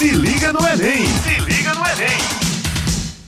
Se 0.00 0.12
liga 0.12 0.50
no 0.50 0.60
Enem! 0.60 1.04
Se 1.04 1.40
liga 1.40 1.74
no 1.74 1.84
Enem! 1.86 2.18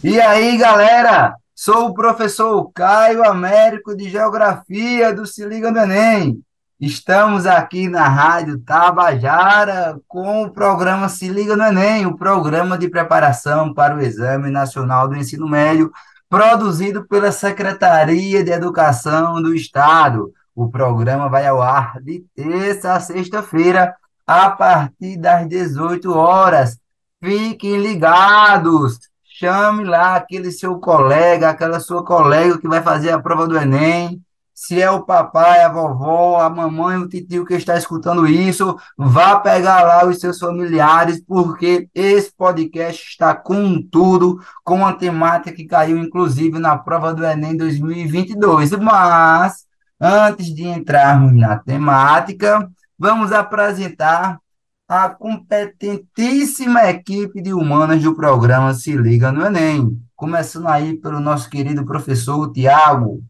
E 0.02 0.18
aí, 0.18 0.56
galera? 0.56 1.34
Sou 1.54 1.88
o 1.88 1.92
professor 1.92 2.72
Caio 2.72 3.22
Américo 3.22 3.94
de 3.94 4.08
Geografia 4.08 5.14
do 5.14 5.26
Se 5.26 5.44
Liga 5.44 5.70
no 5.70 5.78
Enem. 5.78 6.40
Estamos 6.80 7.44
aqui 7.44 7.90
na 7.90 8.08
Rádio 8.08 8.58
Tabajara 8.60 10.00
com 10.08 10.44
o 10.44 10.50
programa 10.50 11.10
Se 11.10 11.28
Liga 11.28 11.54
no 11.58 11.64
Enem, 11.64 12.06
o 12.06 12.16
programa 12.16 12.78
de 12.78 12.88
preparação 12.88 13.74
para 13.74 13.94
o 13.94 14.00
Exame 14.00 14.48
Nacional 14.48 15.06
do 15.06 15.14
Ensino 15.14 15.46
Médio, 15.46 15.92
produzido 16.26 17.06
pela 17.06 17.30
Secretaria 17.30 18.42
de 18.42 18.50
Educação 18.50 19.42
do 19.42 19.54
Estado. 19.54 20.32
O 20.54 20.70
programa 20.70 21.28
vai 21.28 21.46
ao 21.46 21.60
ar 21.60 22.00
de 22.00 22.24
terça 22.34 22.94
a 22.94 23.00
sexta-feira, 23.00 23.94
a 24.32 24.50
partir 24.50 25.16
das 25.16 25.48
18 25.48 26.12
horas. 26.12 26.78
Fiquem 27.22 27.78
ligados! 27.78 28.98
Chame 29.24 29.84
lá 29.84 30.16
aquele 30.16 30.50
seu 30.50 30.78
colega, 30.78 31.50
aquela 31.50 31.80
sua 31.80 32.04
colega 32.04 32.58
que 32.58 32.68
vai 32.68 32.82
fazer 32.82 33.10
a 33.10 33.20
prova 33.20 33.46
do 33.46 33.58
Enem 33.58 34.22
se 34.54 34.80
é 34.80 34.88
o 34.88 35.02
papai, 35.02 35.60
a 35.62 35.68
vovó, 35.68 36.40
a 36.40 36.48
mamãe, 36.48 36.96
o 36.96 37.08
tio 37.08 37.44
que 37.44 37.54
está 37.54 37.76
escutando 37.76 38.28
isso, 38.28 38.78
vá 38.96 39.40
pegar 39.40 39.82
lá 39.82 40.06
os 40.06 40.20
seus 40.20 40.38
familiares, 40.38 41.20
porque 41.20 41.88
esse 41.92 42.32
podcast 42.32 43.02
está 43.08 43.34
com 43.34 43.82
tudo, 43.82 44.40
com 44.62 44.86
a 44.86 44.92
temática 44.92 45.56
que 45.56 45.64
caiu, 45.64 45.98
inclusive, 45.98 46.60
na 46.60 46.78
prova 46.78 47.12
do 47.12 47.24
Enem 47.24 47.56
2022. 47.56 48.70
Mas, 48.72 49.64
antes 50.00 50.54
de 50.54 50.64
entrarmos 50.68 51.32
na 51.32 51.58
temática, 51.58 52.70
vamos 53.02 53.32
apresentar 53.32 54.38
a 54.86 55.08
competentíssima 55.08 56.88
equipe 56.88 57.42
de 57.42 57.52
humanas 57.52 58.00
do 58.00 58.14
programa 58.14 58.72
Se 58.74 58.92
Liga 58.92 59.32
no 59.32 59.44
Enem. 59.44 60.00
Começando 60.14 60.68
aí 60.68 60.96
pelo 60.96 61.18
nosso 61.18 61.50
querido 61.50 61.84
professor 61.84 62.52
Tiago. 62.52 63.20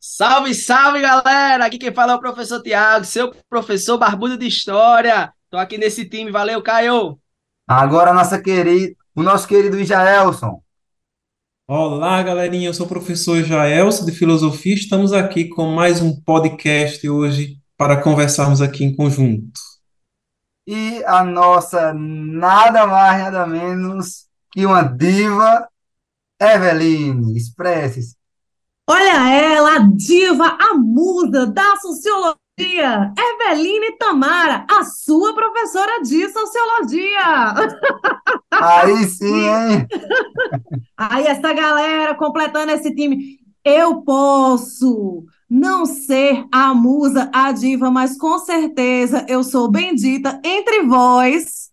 Salve, 0.00 0.52
salve, 0.52 1.00
galera! 1.00 1.64
Aqui 1.64 1.78
quem 1.78 1.94
fala 1.94 2.14
é 2.14 2.16
o 2.16 2.20
professor 2.20 2.60
Tiago, 2.60 3.04
seu 3.04 3.32
professor 3.48 3.98
barbudo 3.98 4.36
de 4.36 4.48
história. 4.48 5.32
Tô 5.48 5.58
aqui 5.58 5.78
nesse 5.78 6.04
time, 6.08 6.32
valeu, 6.32 6.60
Caio! 6.60 7.20
Agora 7.68 8.12
nossa 8.12 8.42
querida, 8.42 8.96
o 9.14 9.22
nosso 9.22 9.46
querido 9.46 9.84
Jaelson. 9.84 10.60
Olá, 11.68 12.20
galerinha, 12.20 12.68
eu 12.68 12.74
sou 12.74 12.86
o 12.86 12.88
professor 12.88 13.44
Jaelson 13.44 14.04
de 14.04 14.10
Filosofia. 14.10 14.74
Estamos 14.74 15.12
aqui 15.12 15.44
com 15.44 15.66
mais 15.66 16.02
um 16.02 16.20
podcast 16.20 17.08
hoje 17.08 17.61
para 17.76 18.00
conversarmos 18.00 18.60
aqui 18.60 18.84
em 18.84 18.94
conjunto. 18.94 19.60
E 20.66 21.02
a 21.04 21.24
nossa 21.24 21.92
nada 21.92 22.86
mais, 22.86 23.22
nada 23.22 23.46
menos 23.46 24.26
que 24.52 24.64
uma 24.64 24.82
diva, 24.82 25.68
Eveline. 26.40 27.36
Expresse-se. 27.36 28.16
Olha 28.88 29.28
ela, 29.30 29.76
a 29.76 29.78
diva, 29.78 30.58
a 30.60 30.74
musa 30.74 31.46
da 31.46 31.76
sociologia, 31.76 33.12
Eveline 33.16 33.96
Tamara, 33.96 34.66
a 34.70 34.84
sua 34.84 35.34
professora 35.34 36.02
de 36.02 36.28
sociologia. 36.28 37.54
Aí 38.50 39.04
sim, 39.06 39.48
hein? 39.48 39.88
Aí 40.96 41.26
essa 41.26 41.52
galera 41.52 42.14
completando 42.14 42.72
esse 42.72 42.94
time. 42.94 43.40
Eu 43.64 44.02
posso 44.02 45.24
não 45.54 45.84
ser 45.84 46.46
a 46.50 46.72
musa, 46.72 47.28
a 47.30 47.52
diva, 47.52 47.90
mas 47.90 48.16
com 48.16 48.38
certeza 48.38 49.26
eu 49.28 49.44
sou 49.44 49.70
bendita 49.70 50.40
entre 50.42 50.80
vós, 50.84 51.68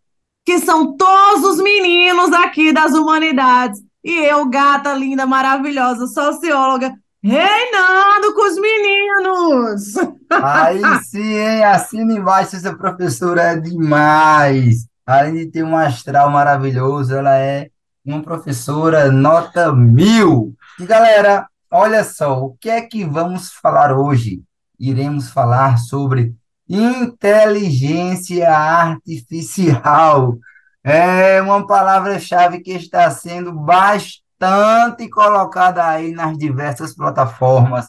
que 0.45 0.59
são 0.59 0.97
todos 0.97 1.45
os 1.45 1.63
meninos 1.63 2.33
aqui 2.33 2.73
das 2.73 2.91
humanidades. 2.91 3.79
E 4.03 4.11
eu, 4.11 4.45
gata 4.49 4.93
linda, 4.93 5.25
maravilhosa, 5.25 6.07
socióloga, 6.07 6.93
reinando 7.23 8.33
com 8.35 8.49
os 8.49 8.59
meninos! 8.59 9.95
Aí 10.29 10.81
sim, 11.09 11.35
hein? 11.35 11.63
Assina 11.63 12.13
embaixo, 12.13 12.57
essa 12.57 12.75
professora 12.75 13.43
é 13.43 13.55
demais. 13.55 14.87
Além 15.05 15.35
de 15.35 15.45
ter 15.45 15.63
um 15.63 15.77
astral 15.77 16.29
maravilhoso, 16.29 17.15
ela 17.15 17.37
é 17.37 17.69
uma 18.05 18.21
professora 18.21 19.09
nota 19.09 19.71
mil. 19.71 20.53
E 20.77 20.85
galera, 20.85 21.47
olha 21.71 22.03
só, 22.03 22.41
o 22.41 22.55
que 22.55 22.69
é 22.69 22.81
que 22.81 23.05
vamos 23.05 23.51
falar 23.51 23.97
hoje? 23.97 24.41
Iremos 24.79 25.29
falar 25.29 25.77
sobre 25.77 26.35
inteligência 26.67 28.49
artificial. 28.49 30.37
É 30.83 31.41
uma 31.41 31.65
palavra-chave 31.65 32.61
que 32.61 32.71
está 32.71 33.09
sendo 33.11 33.51
bastante 33.51 35.09
colocada 35.09 35.85
aí 35.85 36.11
nas 36.11 36.37
diversas 36.37 36.95
plataformas 36.95 37.87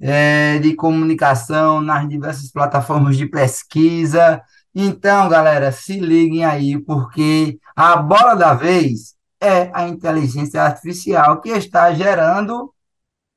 é, 0.00 0.58
de 0.58 0.74
comunicação, 0.74 1.80
nas 1.80 2.08
diversas 2.08 2.50
plataformas 2.50 3.16
de 3.16 3.26
pesquisa. 3.26 4.42
Então, 4.74 5.28
galera, 5.28 5.70
se 5.70 6.00
liguem 6.00 6.44
aí, 6.44 6.78
porque 6.78 7.58
a 7.76 7.96
bola 7.96 8.34
da 8.34 8.54
vez 8.54 9.14
é 9.40 9.70
a 9.74 9.86
inteligência 9.86 10.62
artificial 10.62 11.40
que 11.40 11.50
está 11.50 11.92
gerando 11.92 12.72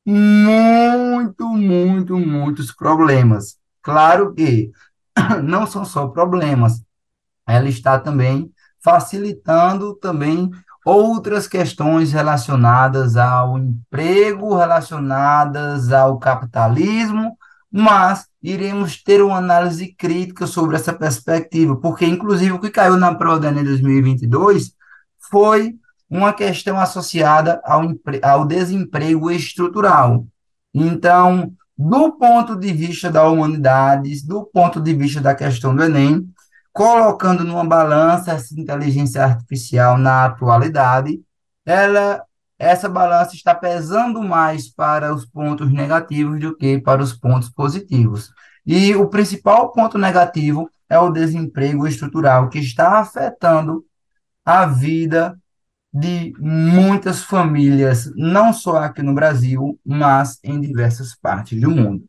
muito, 0.05 1.47
muito, 1.47 2.17
muitos 2.17 2.71
problemas. 2.71 3.57
Claro 3.81 4.33
que 4.33 4.71
não 5.43 5.65
são 5.65 5.83
só 5.83 6.07
problemas, 6.07 6.83
ela 7.47 7.69
está 7.69 7.99
também 7.99 8.51
facilitando 8.83 9.95
também 9.95 10.51
outras 10.85 11.47
questões 11.47 12.11
relacionadas 12.13 13.17
ao 13.17 13.57
emprego, 13.57 14.55
relacionadas 14.55 15.91
ao 15.91 16.19
capitalismo, 16.19 17.35
mas 17.71 18.27
iremos 18.41 19.01
ter 19.01 19.21
uma 19.23 19.37
análise 19.37 19.93
crítica 19.97 20.45
sobre 20.45 20.75
essa 20.75 20.93
perspectiva, 20.93 21.75
porque, 21.75 22.05
inclusive, 22.05 22.51
o 22.51 22.59
que 22.59 22.69
caiu 22.69 22.95
na 22.97 23.15
prova 23.15 23.39
do 23.39 23.47
Enem 23.47 23.63
2022 23.63 24.73
foi 25.31 25.75
uma 26.15 26.33
questão 26.33 26.79
associada 26.79 27.61
ao, 27.63 27.83
ao 28.23 28.45
desemprego 28.45 29.29
estrutural. 29.29 30.25
Então, 30.73 31.51
do 31.77 32.13
ponto 32.13 32.55
de 32.55 32.71
vista 32.71 33.11
da 33.11 33.27
humanidades, 33.27 34.23
do 34.23 34.45
ponto 34.45 34.79
de 34.79 34.93
vista 34.93 35.19
da 35.19 35.35
questão 35.35 35.75
do 35.75 35.83
Enem, 35.83 36.27
colocando 36.71 37.43
numa 37.43 37.65
balança 37.65 38.31
essa 38.31 38.57
inteligência 38.59 39.23
artificial 39.23 39.97
na 39.97 40.25
atualidade, 40.25 41.21
ela, 41.65 42.23
essa 42.57 42.87
balança 42.87 43.35
está 43.35 43.53
pesando 43.53 44.21
mais 44.21 44.69
para 44.69 45.13
os 45.13 45.25
pontos 45.25 45.71
negativos 45.71 46.39
do 46.39 46.55
que 46.55 46.79
para 46.79 47.01
os 47.01 47.13
pontos 47.13 47.49
positivos. 47.49 48.31
E 48.65 48.95
o 48.95 49.07
principal 49.07 49.71
ponto 49.71 49.97
negativo 49.97 50.69
é 50.89 50.97
o 50.97 51.11
desemprego 51.11 51.87
estrutural, 51.87 52.49
que 52.49 52.59
está 52.59 52.99
afetando 52.99 53.85
a 54.45 54.65
vida 54.65 55.37
de 55.97 56.33
muitas 56.37 57.23
famílias, 57.23 58.11
não 58.17 58.51
só 58.51 58.79
aqui 58.79 59.01
no 59.01 59.13
Brasil, 59.13 59.79
mas 59.85 60.37
em 60.43 60.59
diversas 60.59 61.15
partes 61.15 61.59
do 61.61 61.71
mundo. 61.71 62.03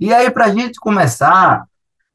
E 0.00 0.12
aí, 0.12 0.28
para 0.28 0.46
a 0.46 0.52
gente 0.52 0.80
começar, 0.80 1.68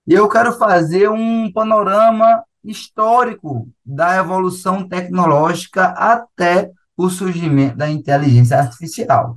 eu 0.06 0.28
quero 0.28 0.52
fazer 0.58 1.10
um 1.10 1.50
panorama 1.50 2.44
histórico 2.62 3.70
da 3.86 4.18
evolução 4.18 4.86
tecnológica 4.86 5.86
até 5.92 6.70
o 6.98 7.10
surgimento 7.10 7.78
da 7.78 7.90
inteligência 7.90 8.60
artificial. 8.60 9.36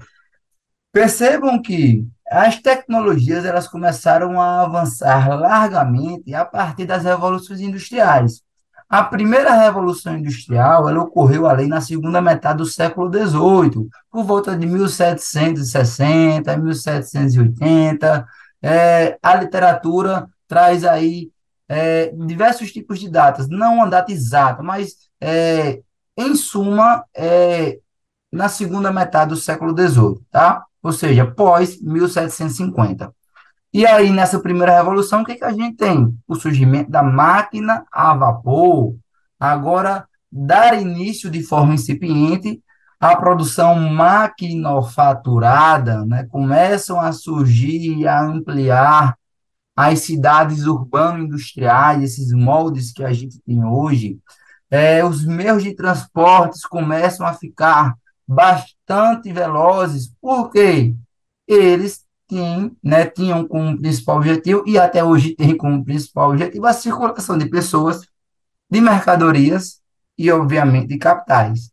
Percebam 0.90 1.62
que 1.62 2.04
as 2.28 2.60
tecnologias 2.60 3.44
elas 3.44 3.68
começaram 3.68 4.40
a 4.40 4.62
avançar 4.62 5.38
largamente 5.38 6.34
a 6.34 6.44
partir 6.44 6.84
das 6.84 7.04
revoluções 7.04 7.60
industriais. 7.60 8.42
A 8.92 9.02
primeira 9.02 9.54
revolução 9.54 10.18
industrial 10.18 10.86
ela 10.86 11.02
ocorreu 11.02 11.46
ali 11.48 11.66
na 11.66 11.80
segunda 11.80 12.20
metade 12.20 12.58
do 12.58 12.66
século 12.66 13.10
XVIII, 13.10 13.88
por 14.10 14.22
volta 14.22 14.54
de 14.54 14.66
1760, 14.66 16.54
1780. 16.58 18.26
É, 18.60 19.18
a 19.22 19.34
literatura 19.36 20.28
traz 20.46 20.84
aí 20.84 21.30
é, 21.66 22.12
diversos 22.14 22.70
tipos 22.70 23.00
de 23.00 23.08
datas, 23.08 23.48
não 23.48 23.76
uma 23.76 23.88
data 23.88 24.12
exata, 24.12 24.62
mas 24.62 25.08
é, 25.18 25.80
em 26.14 26.36
suma, 26.36 27.02
é, 27.16 27.78
na 28.30 28.50
segunda 28.50 28.92
metade 28.92 29.30
do 29.30 29.36
século 29.36 29.74
XVIII, 29.74 30.20
tá? 30.30 30.66
Ou 30.82 30.92
seja, 30.92 31.24
pós 31.24 31.80
1750. 31.80 33.10
E 33.72 33.86
aí, 33.86 34.10
nessa 34.10 34.38
primeira 34.38 34.76
revolução, 34.76 35.22
o 35.22 35.24
que, 35.24 35.36
que 35.36 35.44
a 35.44 35.52
gente 35.52 35.76
tem? 35.76 36.14
O 36.28 36.34
surgimento 36.34 36.90
da 36.90 37.02
máquina 37.02 37.86
a 37.90 38.14
vapor. 38.14 38.94
Agora, 39.40 40.06
dar 40.30 40.78
início 40.80 41.30
de 41.30 41.42
forma 41.42 41.74
incipiente 41.74 42.62
à 43.00 43.16
produção 43.16 43.74
maquinofaturada, 43.74 46.04
né? 46.04 46.24
começam 46.24 47.00
a 47.00 47.12
surgir 47.12 47.98
e 47.98 48.06
a 48.06 48.22
ampliar 48.22 49.16
as 49.74 50.00
cidades 50.00 50.66
urbano-industriais, 50.66 52.02
esses 52.02 52.30
moldes 52.32 52.92
que 52.92 53.02
a 53.02 53.12
gente 53.12 53.40
tem 53.40 53.64
hoje, 53.64 54.18
é, 54.70 55.02
os 55.04 55.24
meios 55.24 55.62
de 55.62 55.74
transportes 55.74 56.66
começam 56.66 57.26
a 57.26 57.32
ficar 57.32 57.94
bastante 58.28 59.32
velozes, 59.32 60.12
porque 60.20 60.94
eles 61.46 62.01
tinham, 62.32 62.74
né, 62.82 63.04
tinham 63.04 63.46
como 63.46 63.78
principal 63.78 64.16
objetivo, 64.16 64.64
e 64.66 64.78
até 64.78 65.04
hoje 65.04 65.34
tem 65.36 65.54
como 65.54 65.84
principal 65.84 66.30
objetivo, 66.30 66.64
a 66.66 66.72
circulação 66.72 67.36
de 67.36 67.46
pessoas, 67.46 68.00
de 68.70 68.80
mercadorias 68.80 69.80
e, 70.16 70.30
obviamente, 70.30 70.88
de 70.88 70.98
capitais. 70.98 71.70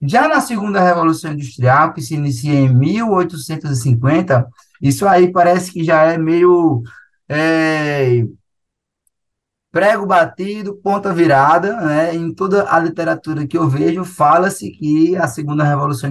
Já 0.00 0.26
na 0.26 0.40
segunda 0.40 0.80
Revolução 0.80 1.32
Industrial, 1.32 1.92
que 1.92 2.00
se 2.00 2.14
inicia 2.14 2.54
em 2.54 2.74
1850, 2.74 4.48
isso 4.80 5.06
aí 5.06 5.30
parece 5.30 5.72
que 5.72 5.84
já 5.84 6.04
é 6.04 6.16
meio 6.16 6.82
é, 7.28 8.24
prego 9.70 10.06
batido, 10.06 10.76
ponta 10.76 11.12
virada, 11.12 11.80
né? 11.80 12.14
Em 12.14 12.32
toda 12.34 12.70
a 12.72 12.78
literatura 12.78 13.46
que 13.46 13.56
eu 13.56 13.68
vejo, 13.68 14.04
fala-se 14.04 14.70
que 14.70 15.16
a 15.16 15.26
segunda 15.28 15.64
revolução 15.64 16.10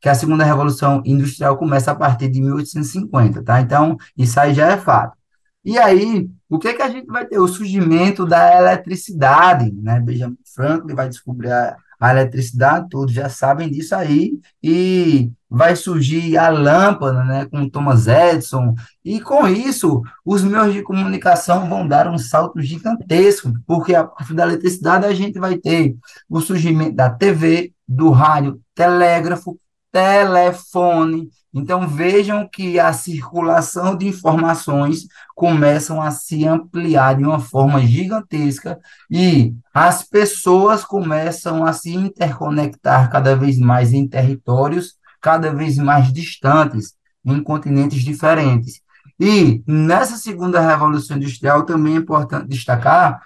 que 0.00 0.08
a 0.08 0.14
segunda 0.14 0.44
revolução 0.44 1.02
industrial 1.04 1.56
começa 1.56 1.90
a 1.90 1.94
partir 1.94 2.28
de 2.28 2.40
1850, 2.40 3.42
tá? 3.42 3.60
Então, 3.60 3.96
isso 4.16 4.38
aí 4.38 4.54
já 4.54 4.68
é 4.68 4.76
fato. 4.76 5.16
E 5.64 5.78
aí, 5.78 6.28
o 6.48 6.58
que 6.58 6.74
que 6.74 6.82
a 6.82 6.90
gente 6.90 7.06
vai 7.06 7.26
ter? 7.26 7.38
O 7.38 7.48
surgimento 7.48 8.26
da 8.26 8.58
eletricidade, 8.58 9.72
né? 9.72 9.98
Benjamin 9.98 10.36
Franklin 10.54 10.94
vai 10.94 11.08
descobrir 11.08 11.50
a, 11.50 11.76
a 12.04 12.10
eletricidade, 12.10 12.90
todos 12.90 13.14
já 13.14 13.30
sabem 13.30 13.70
disso 13.70 13.94
aí, 13.94 14.38
e 14.62 15.30
vai 15.48 15.74
surgir 15.74 16.36
a 16.36 16.50
lâmpada, 16.50 17.24
né, 17.24 17.46
com 17.46 17.66
Thomas 17.66 18.06
Edison, 18.06 18.74
e 19.02 19.22
com 19.22 19.48
isso, 19.48 20.02
os 20.22 20.44
meios 20.44 20.74
de 20.74 20.82
comunicação 20.82 21.66
vão 21.66 21.88
dar 21.88 22.06
um 22.06 22.18
salto 22.18 22.60
gigantesco, 22.60 23.54
porque 23.66 23.94
a 23.94 24.04
partir 24.04 24.34
da 24.34 24.42
eletricidade 24.42 25.06
a 25.06 25.14
gente 25.14 25.38
vai 25.38 25.56
ter 25.56 25.96
o 26.28 26.42
surgimento 26.42 26.94
da 26.94 27.08
TV, 27.08 27.72
do 27.88 28.10
rádio, 28.10 28.60
telégrafo, 28.74 29.58
telefone. 29.90 31.30
Então 31.54 31.86
vejam 31.86 32.48
que 32.48 32.80
a 32.80 32.92
circulação 32.92 33.96
de 33.96 34.08
informações 34.08 35.06
começam 35.36 36.02
a 36.02 36.10
se 36.10 36.44
ampliar 36.44 37.16
de 37.16 37.24
uma 37.24 37.38
forma 37.38 37.80
gigantesca 37.80 38.78
e 39.08 39.54
as 39.72 40.02
pessoas 40.02 40.84
começam 40.84 41.64
a 41.64 41.72
se 41.72 41.94
interconectar 41.94 43.08
cada 43.10 43.36
vez 43.36 43.58
mais 43.58 43.92
em 43.92 44.08
territórios 44.08 44.98
cada 45.24 45.50
vez 45.54 45.78
mais 45.78 46.12
distantes, 46.12 46.94
em 47.24 47.42
continentes 47.42 48.02
diferentes. 48.02 48.82
E 49.18 49.62
nessa 49.66 50.18
segunda 50.18 50.60
revolução 50.60 51.16
industrial 51.16 51.64
também 51.64 51.94
é 51.94 51.98
importante 51.98 52.46
destacar 52.46 53.22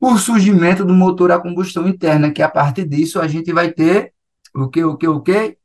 o 0.00 0.18
surgimento 0.18 0.84
do 0.84 0.92
motor 0.92 1.30
a 1.30 1.38
combustão 1.38 1.86
interna, 1.86 2.32
que 2.32 2.42
a 2.42 2.48
partir 2.48 2.88
disso 2.88 3.20
a 3.20 3.28
gente 3.28 3.52
vai 3.52 3.70
ter 3.70 4.12
o 4.52 4.68
que, 4.68 4.82
o 4.82 4.96
que, 4.96 5.06
o 5.06 5.20
que? 5.20 5.56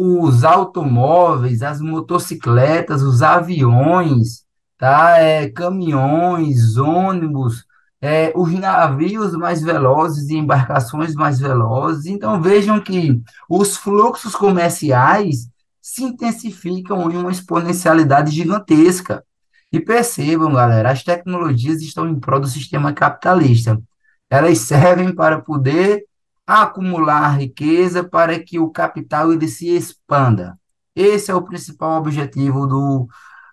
Os 0.00 0.44
automóveis, 0.44 1.60
as 1.60 1.80
motocicletas, 1.80 3.02
os 3.02 3.20
aviões, 3.20 4.44
tá? 4.78 5.18
É, 5.18 5.50
caminhões, 5.50 6.76
ônibus, 6.76 7.64
é, 8.00 8.32
os 8.36 8.52
navios 8.52 9.32
mais 9.32 9.60
velozes 9.60 10.28
e 10.30 10.36
embarcações 10.36 11.14
mais 11.14 11.40
velozes. 11.40 12.06
Então, 12.06 12.40
vejam 12.40 12.80
que 12.80 13.20
os 13.50 13.76
fluxos 13.76 14.36
comerciais 14.36 15.48
se 15.82 16.04
intensificam 16.04 17.10
em 17.10 17.16
uma 17.16 17.32
exponencialidade 17.32 18.30
gigantesca. 18.30 19.24
E 19.72 19.80
percebam, 19.80 20.52
galera, 20.52 20.92
as 20.92 21.02
tecnologias 21.02 21.82
estão 21.82 22.08
em 22.08 22.20
prol 22.20 22.40
do 22.40 22.46
sistema 22.46 22.92
capitalista. 22.92 23.82
Elas 24.30 24.58
servem 24.60 25.12
para 25.12 25.40
poder 25.40 26.04
acumular 26.48 27.38
riqueza 27.38 28.02
para 28.02 28.42
que 28.42 28.58
o 28.58 28.70
capital 28.70 29.30
ele 29.30 29.46
se 29.46 29.68
expanda. 29.68 30.58
Esse 30.96 31.30
é 31.30 31.34
o 31.34 31.42
principal 31.42 31.98
objetivo 31.98 32.66
do, 32.66 33.06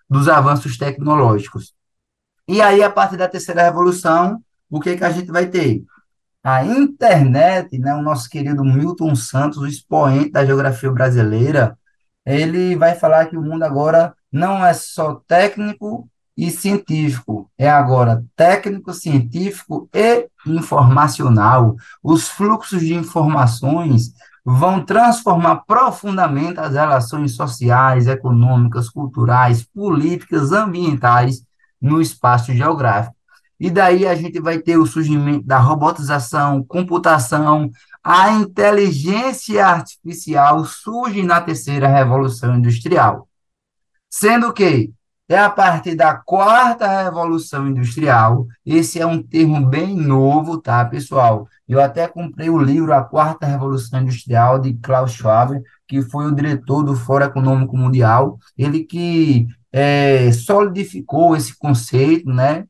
dos 0.08 0.28
avanços 0.28 0.78
tecnológicos. 0.78 1.74
E 2.48 2.62
aí, 2.62 2.82
a 2.82 2.90
partir 2.90 3.18
da 3.18 3.28
terceira 3.28 3.62
revolução, 3.64 4.42
o 4.70 4.80
que, 4.80 4.96
que 4.96 5.04
a 5.04 5.10
gente 5.10 5.30
vai 5.30 5.46
ter? 5.46 5.84
A 6.42 6.64
internet, 6.64 7.78
né, 7.78 7.94
o 7.94 8.02
nosso 8.02 8.30
querido 8.30 8.64
Milton 8.64 9.14
Santos, 9.14 9.58
o 9.58 9.66
expoente 9.66 10.30
da 10.30 10.46
geografia 10.46 10.90
brasileira, 10.90 11.78
ele 12.24 12.76
vai 12.76 12.94
falar 12.94 13.26
que 13.26 13.36
o 13.36 13.42
mundo 13.42 13.64
agora 13.64 14.14
não 14.32 14.64
é 14.64 14.72
só 14.72 15.16
técnico 15.26 16.08
e 16.36 16.50
científico, 16.50 17.50
é 17.56 17.68
agora 17.68 18.22
técnico, 18.36 18.92
científico 18.92 19.88
e 19.94 20.28
informacional. 20.46 21.76
Os 22.02 22.28
fluxos 22.28 22.80
de 22.80 22.94
informações 22.94 24.12
vão 24.44 24.84
transformar 24.84 25.64
profundamente 25.66 26.60
as 26.60 26.74
relações 26.74 27.34
sociais, 27.34 28.06
econômicas, 28.06 28.88
culturais, 28.88 29.64
políticas, 29.64 30.52
ambientais 30.52 31.42
no 31.80 32.00
espaço 32.00 32.52
geográfico. 32.52 33.16
E 33.58 33.70
daí 33.70 34.06
a 34.06 34.14
gente 34.14 34.38
vai 34.38 34.58
ter 34.58 34.76
o 34.76 34.86
surgimento 34.86 35.46
da 35.46 35.58
robotização, 35.58 36.62
computação, 36.62 37.70
a 38.04 38.30
inteligência 38.30 39.66
artificial 39.66 40.64
surge 40.64 41.22
na 41.22 41.40
terceira 41.40 41.88
revolução 41.88 42.56
industrial. 42.56 43.26
Sendo 44.08 44.52
que 44.52 44.92
é 45.28 45.36
a 45.38 45.50
partir 45.50 45.96
da 45.96 46.14
quarta 46.14 47.02
revolução 47.02 47.66
industrial, 47.66 48.46
esse 48.64 49.00
é 49.00 49.06
um 49.06 49.20
termo 49.20 49.66
bem 49.66 49.96
novo, 49.96 50.60
tá, 50.60 50.84
pessoal? 50.84 51.48
Eu 51.68 51.80
até 51.80 52.06
comprei 52.06 52.48
o 52.48 52.58
livro 52.58 52.92
A 52.92 53.02
Quarta 53.02 53.44
Revolução 53.44 54.00
Industrial 54.00 54.60
de 54.60 54.74
Klaus 54.74 55.12
Schwab, 55.12 55.60
que 55.88 56.00
foi 56.02 56.26
o 56.26 56.34
diretor 56.34 56.84
do 56.84 56.94
Fórum 56.94 57.24
Econômico 57.24 57.76
Mundial, 57.76 58.38
ele 58.56 58.84
que 58.84 59.48
é, 59.72 60.30
solidificou 60.32 61.36
esse 61.36 61.56
conceito, 61.58 62.30
né? 62.30 62.64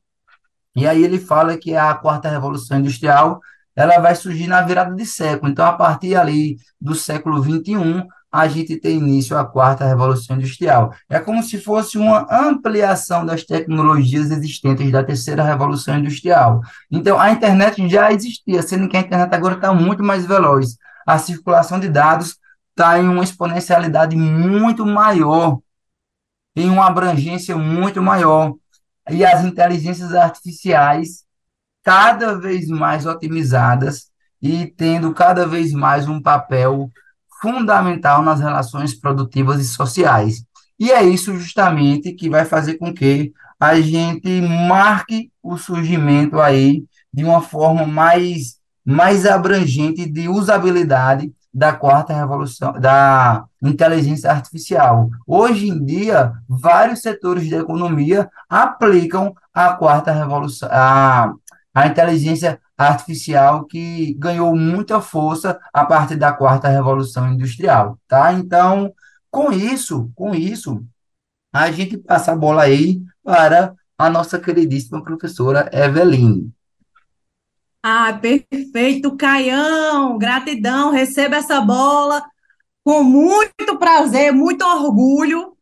E 0.75 0.87
aí 0.87 1.05
ele 1.05 1.19
fala 1.19 1.57
que 1.59 1.75
a 1.75 1.95
quarta 1.95 2.29
revolução 2.31 2.79
industrial 2.79 3.41
ela 3.75 3.99
vai 3.99 4.15
surgir 4.15 4.47
na 4.47 4.63
virada 4.63 4.95
de 4.95 5.05
século. 5.05 5.51
Então, 5.53 5.67
a 5.67 5.73
partir 5.75 6.17
ali 6.17 6.57
do 6.81 6.95
século 6.95 7.43
21, 7.43 8.07
a 8.37 8.49
gente 8.49 8.77
tem 8.77 8.99
início 8.99 9.37
a 9.37 9.45
quarta 9.45 9.87
revolução 9.87 10.37
industrial. 10.37 10.93
É 11.09 11.19
como 11.19 11.43
se 11.43 11.59
fosse 11.59 11.97
uma 11.97 12.27
ampliação 12.31 13.25
das 13.25 13.45
tecnologias 13.45 14.31
existentes 14.31 14.91
da 14.93 15.03
terceira 15.03 15.43
revolução 15.43 15.99
industrial. 15.99 16.61
Então, 16.91 17.19
a 17.19 17.31
internet 17.31 17.89
já 17.89 18.13
existia, 18.13 18.63
sendo 18.63 18.89
que 18.89 18.97
a 18.97 19.01
internet 19.01 19.35
agora 19.35 19.55
está 19.55 19.73
muito 19.73 20.03
mais 20.03 20.27
veloz. 20.27 20.77
A 21.07 21.19
circulação 21.19 21.81
de 21.81 21.89
dados 21.89 22.37
está 22.71 22.99
em 22.99 23.09
uma 23.09 23.25
exponencialidade 23.25 24.17
muito 24.17 24.85
maior 24.85 25.59
em 26.57 26.71
uma 26.71 26.87
abrangência 26.87 27.57
muito 27.57 28.03
maior. 28.03 28.55
E 29.11 29.25
as 29.25 29.45
inteligências 29.45 30.15
artificiais 30.15 31.25
cada 31.85 32.35
vez 32.35 32.67
mais 32.67 33.07
otimizadas 33.07 34.11
e 34.43 34.67
tendo 34.67 35.13
cada 35.13 35.47
vez 35.47 35.73
mais 35.73 36.09
um 36.09 36.21
papel 36.21 36.91
fundamental 37.41 38.23
nas 38.23 38.41
relações 38.41 38.95
produtivas 38.95 39.61
e 39.61 39.65
sociais. 39.65 40.45
E 40.79 40.91
é 40.91 41.03
isso 41.03 41.37
justamente 41.37 42.13
que 42.13 42.29
vai 42.29 42.45
fazer 42.45 42.75
com 42.75 42.93
que 42.93 43.33
a 43.59 43.81
gente 43.81 44.41
marque 44.43 45.31
o 45.43 45.57
surgimento 45.57 46.41
aí 46.41 46.85
de 47.13 47.25
uma 47.25 47.41
forma 47.41 47.87
mais, 47.87 48.57
mais 48.85 49.25
abrangente 49.25 50.09
de 50.09 50.29
usabilidade 50.29 51.33
da 51.53 51.73
quarta 51.73 52.13
revolução, 52.13 52.73
da 52.79 53.47
inteligência 53.63 54.31
artificial. 54.31 55.09
Hoje 55.27 55.69
em 55.69 55.83
dia, 55.83 56.35
vários 56.47 57.01
setores 57.01 57.49
da 57.49 57.57
economia 57.57 58.29
aplicam 58.47 59.35
a 59.55 59.73
quarta 59.73 60.13
revolução, 60.13 60.69
a, 60.71 61.33
a 61.75 61.87
inteligência 61.87 62.61
artificial 62.77 63.65
que 63.65 64.15
ganhou 64.15 64.55
muita 64.55 65.01
força 65.01 65.59
a 65.73 65.85
partir 65.85 66.17
da 66.17 66.33
quarta 66.33 66.69
revolução 66.69 67.33
industrial, 67.33 67.99
tá? 68.07 68.33
Então, 68.33 68.93
com 69.31 69.51
isso, 69.53 70.11
com 70.15 70.35
isso, 70.35 70.85
a 71.53 71.71
gente 71.71 71.97
passa 71.97 72.33
a 72.33 72.37
bola 72.37 72.63
aí 72.63 73.01
para 73.23 73.75
a 73.99 74.11
nossa 74.11 74.39
queridíssima 74.39 75.03
professora 75.03 75.71
Eveline. 75.73 76.53
Ah, 77.83 78.13
perfeito, 78.13 79.17
Caião, 79.17 80.19
gratidão, 80.19 80.91
receba 80.91 81.37
essa 81.37 81.61
bola 81.61 82.23
com 82.85 83.03
muito 83.03 83.79
prazer, 83.79 84.33
muito 84.33 84.65
orgulho. 84.65 85.57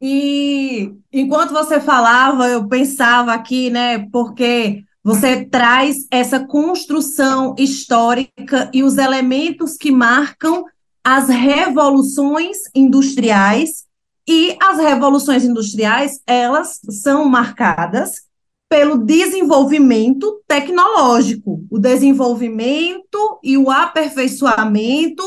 E 0.00 0.94
enquanto 1.12 1.52
você 1.52 1.80
falava, 1.80 2.48
eu 2.48 2.68
pensava 2.68 3.32
aqui, 3.32 3.70
né, 3.70 4.06
porque 4.10 4.84
você 5.02 5.44
traz 5.44 6.06
essa 6.10 6.40
construção 6.46 7.54
histórica 7.58 8.70
e 8.72 8.82
os 8.82 8.98
elementos 8.98 9.76
que 9.76 9.90
marcam 9.90 10.64
as 11.02 11.28
revoluções 11.28 12.58
industriais. 12.74 13.84
E 14.28 14.56
as 14.62 14.78
revoluções 14.78 15.42
industriais, 15.42 16.20
elas 16.24 16.78
são 17.02 17.24
marcadas 17.24 18.22
pelo 18.68 18.96
desenvolvimento 18.96 20.40
tecnológico, 20.46 21.66
o 21.68 21.78
desenvolvimento 21.78 23.40
e 23.42 23.58
o 23.58 23.68
aperfeiçoamento 23.68 25.24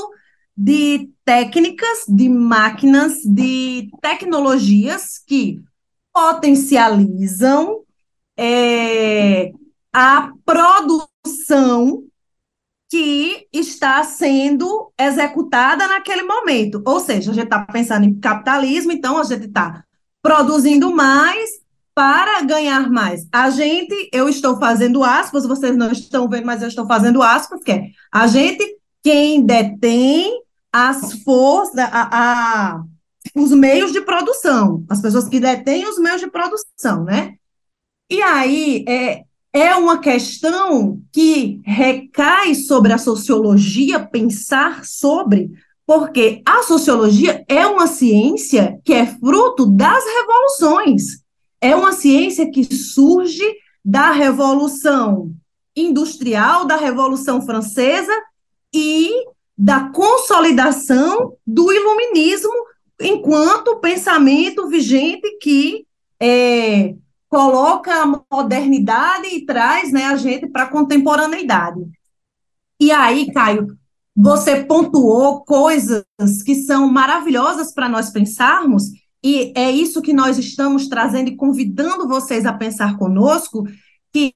de 0.57 1.09
técnicas, 1.25 2.05
de 2.07 2.29
máquinas, 2.29 3.17
de 3.25 3.89
tecnologias 4.01 5.19
que 5.27 5.59
potencializam 6.13 7.81
é, 8.37 9.51
a 9.97 10.33
produção 10.45 12.03
que 12.91 13.47
está 13.53 14.03
sendo 14.03 14.91
executada 14.99 15.87
naquele 15.87 16.23
momento. 16.23 16.83
Ou 16.85 16.99
seja, 16.99 17.31
a 17.31 17.33
gente 17.33 17.45
está 17.45 17.61
pensando 17.61 18.03
em 18.03 18.19
capitalismo, 18.19 18.91
então 18.91 19.17
a 19.17 19.23
gente 19.23 19.45
está 19.45 19.85
produzindo 20.21 20.93
mais 20.93 21.49
para 21.93 22.41
ganhar 22.41 22.89
mais. 22.89 23.25
A 23.31 23.49
gente, 23.49 24.09
eu 24.11 24.27
estou 24.27 24.59
fazendo 24.59 25.01
aspas, 25.01 25.47
vocês 25.47 25.77
não 25.77 25.89
estão 25.89 26.27
vendo, 26.27 26.45
mas 26.45 26.61
eu 26.61 26.67
estou 26.67 26.85
fazendo 26.85 27.23
aspas, 27.23 27.63
que 27.63 27.71
é 27.71 27.87
a 28.11 28.27
gente, 28.27 28.77
quem 29.01 29.45
detém 29.45 30.41
as 30.73 31.23
forças, 31.23 31.77
a, 31.77 32.09
a, 32.11 32.83
os 33.33 33.51
meios 33.51 33.93
de 33.93 34.01
produção, 34.01 34.83
as 34.89 35.01
pessoas 35.01 35.29
que 35.29 35.39
detêm 35.39 35.87
os 35.87 35.97
meios 35.97 36.19
de 36.19 36.29
produção, 36.29 37.05
né? 37.05 37.35
E 38.09 38.21
aí, 38.21 38.83
é, 38.87 39.23
é 39.55 39.73
uma 39.73 39.99
questão 39.99 41.01
que 41.13 41.61
recai 41.63 42.53
sobre 42.53 42.91
a 42.91 42.97
sociologia 42.97 44.05
pensar 44.05 44.83
sobre, 44.83 45.49
porque 45.87 46.41
a 46.45 46.61
sociologia 46.61 47.41
é 47.47 47.65
uma 47.65 47.87
ciência 47.87 48.77
que 48.83 48.91
é 48.91 49.05
fruto 49.05 49.65
das 49.65 50.03
revoluções. 50.03 51.23
É 51.61 51.73
uma 51.73 51.93
ciência 51.93 52.51
que 52.51 52.65
surge 52.65 53.45
da 53.83 54.11
Revolução 54.11 55.31
Industrial, 55.73 56.65
da 56.65 56.75
Revolução 56.75 57.41
Francesa 57.41 58.11
e 58.73 59.09
da 59.57 59.87
consolidação 59.87 61.37
do 61.47 61.71
iluminismo 61.71 62.51
enquanto 62.99 63.79
pensamento 63.79 64.67
vigente 64.67 65.37
que 65.41 65.87
é, 66.19 66.93
coloca 67.35 67.93
a 67.93 68.21
modernidade 68.33 69.27
e 69.27 69.45
traz 69.45 69.91
né, 69.91 70.05
a 70.05 70.15
gente 70.15 70.47
para 70.47 70.63
a 70.63 70.69
contemporaneidade. 70.69 71.81
E 72.79 72.93
aí, 72.93 73.29
Caio, 73.33 73.77
você 74.15 74.63
pontuou 74.63 75.43
coisas 75.43 76.05
que 76.45 76.55
são 76.55 76.89
maravilhosas 76.89 77.73
para 77.73 77.89
nós 77.89 78.09
pensarmos, 78.09 78.85
e 79.21 79.51
é 79.53 79.69
isso 79.69 80.01
que 80.01 80.13
nós 80.13 80.37
estamos 80.37 80.87
trazendo 80.87 81.27
e 81.27 81.35
convidando 81.35 82.07
vocês 82.07 82.45
a 82.45 82.53
pensar 82.53 82.97
conosco, 82.97 83.65
que 84.13 84.33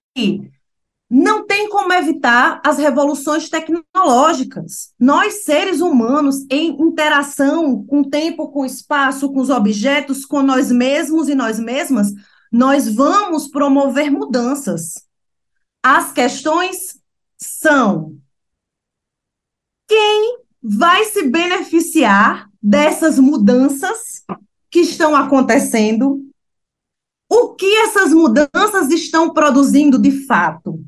não 1.09 1.47
tem 1.47 1.69
como 1.69 1.93
evitar 1.93 2.61
as 2.65 2.79
revoluções 2.79 3.47
tecnológicas. 3.47 4.93
Nós, 4.99 5.45
seres 5.45 5.79
humanos, 5.79 6.45
em 6.51 6.71
interação 6.81 7.81
com 7.85 8.01
o 8.01 8.09
tempo, 8.09 8.49
com 8.49 8.63
o 8.63 8.65
espaço, 8.65 9.31
com 9.31 9.39
os 9.39 9.49
objetos, 9.49 10.25
com 10.25 10.41
nós 10.41 10.69
mesmos 10.69 11.29
e 11.29 11.33
nós 11.33 11.57
mesmas, 11.61 12.11
nós 12.51 12.93
vamos 12.93 13.47
promover 13.47 14.11
mudanças. 14.11 15.05
As 15.83 16.11
questões 16.11 16.99
são: 17.37 18.17
quem 19.87 20.39
vai 20.61 21.05
se 21.05 21.23
beneficiar 21.23 22.49
dessas 22.61 23.17
mudanças 23.17 24.23
que 24.69 24.79
estão 24.79 25.15
acontecendo? 25.15 26.25
O 27.31 27.53
que 27.53 27.75
essas 27.77 28.11
mudanças 28.11 28.89
estão 28.91 29.31
produzindo 29.33 29.99
de 29.99 30.25
fato? 30.25 30.83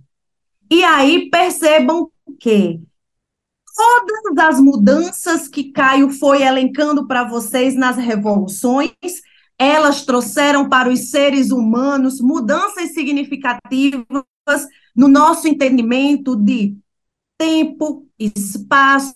E 0.70 0.84
aí 0.84 1.30
percebam 1.30 2.12
que 2.40 2.82
todas 3.76 4.46
as 4.46 4.60
mudanças 4.60 5.48
que 5.48 5.72
Caio 5.72 6.10
foi 6.10 6.42
elencando 6.42 7.08
para 7.08 7.24
vocês 7.24 7.76
nas 7.76 7.98
revoluções 7.98 8.92
elas 9.62 10.04
trouxeram 10.04 10.68
para 10.68 10.90
os 10.90 11.12
seres 11.12 11.52
humanos 11.52 12.20
mudanças 12.20 12.94
significativas 12.96 14.26
no 14.96 15.08
nosso 15.08 15.48
entendimento 15.48 16.36
de 16.36 16.76
tempo, 17.38 18.08
espaço, 18.18 19.14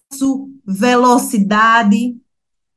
velocidade. 0.64 2.16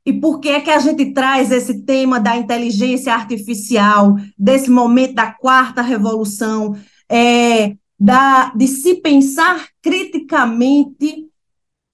E 0.04 0.12
por 0.14 0.40
que 0.40 0.48
é 0.48 0.60
que 0.62 0.70
a 0.70 0.78
gente 0.78 1.12
traz 1.12 1.52
esse 1.52 1.82
tema 1.82 2.18
da 2.18 2.38
inteligência 2.38 3.12
artificial, 3.12 4.16
desse 4.38 4.70
momento 4.70 5.16
da 5.16 5.30
quarta 5.30 5.82
revolução, 5.82 6.74
é, 7.06 7.76
da, 8.00 8.50
de 8.54 8.66
se 8.66 8.94
pensar 8.94 9.68
criticamente 9.82 11.28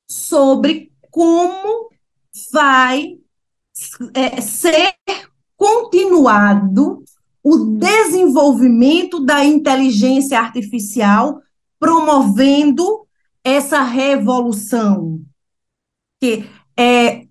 sobre 0.09 0.93
como 1.11 1.89
vai 2.53 3.19
é, 4.15 4.41
ser 4.41 4.95
continuado 5.65 7.03
o 7.43 7.57
desenvolvimento 7.79 9.19
da 9.25 9.43
inteligência 9.43 10.39
artificial, 10.39 11.41
promovendo 11.81 13.07
essa 13.43 13.81
revolução. 13.81 15.23
Que 16.21 16.45
é 16.79 17.27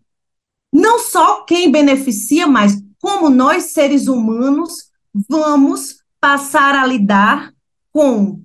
não 0.74 0.98
só 0.98 1.44
quem 1.44 1.72
beneficia, 1.72 2.48
mas 2.48 2.82
como 3.00 3.30
nós, 3.30 3.66
seres 3.66 4.08
humanos, 4.08 4.90
vamos 5.30 6.04
passar 6.20 6.74
a 6.74 6.88
lidar 6.88 7.54
com 7.92 8.42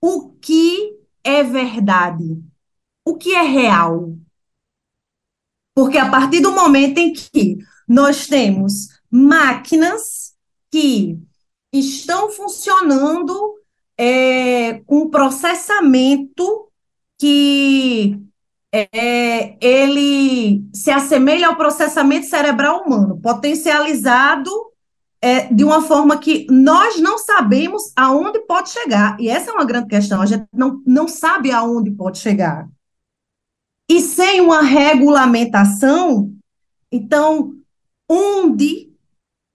o 0.00 0.30
que 0.30 0.96
é 1.24 1.42
verdade, 1.42 2.40
o 3.04 3.16
que 3.16 3.34
é 3.34 3.42
real. 3.42 4.16
Porque 5.74 5.98
a 5.98 6.08
partir 6.08 6.40
do 6.40 6.52
momento 6.52 6.98
em 6.98 7.12
que 7.12 7.58
nós 7.88 8.28
temos 8.28 8.97
máquinas 9.10 10.34
que 10.70 11.18
estão 11.72 12.30
funcionando 12.30 13.54
é, 13.96 14.80
com 14.86 15.10
processamento 15.10 16.68
que 17.18 18.20
é, 18.72 19.56
ele 19.60 20.64
se 20.72 20.90
assemelha 20.90 21.48
ao 21.48 21.56
processamento 21.56 22.26
cerebral 22.26 22.84
humano, 22.84 23.20
potencializado 23.20 24.50
é, 25.20 25.52
de 25.52 25.64
uma 25.64 25.82
forma 25.82 26.18
que 26.18 26.46
nós 26.48 27.00
não 27.00 27.18
sabemos 27.18 27.92
aonde 27.96 28.38
pode 28.40 28.70
chegar. 28.70 29.18
E 29.18 29.28
essa 29.28 29.50
é 29.50 29.54
uma 29.54 29.64
grande 29.64 29.88
questão, 29.88 30.20
a 30.20 30.26
gente 30.26 30.46
não, 30.52 30.80
não 30.86 31.08
sabe 31.08 31.50
aonde 31.50 31.90
pode 31.90 32.18
chegar. 32.18 32.68
E 33.90 34.00
sem 34.00 34.40
uma 34.40 34.60
regulamentação, 34.62 36.32
então, 36.92 37.54
onde 38.08 38.92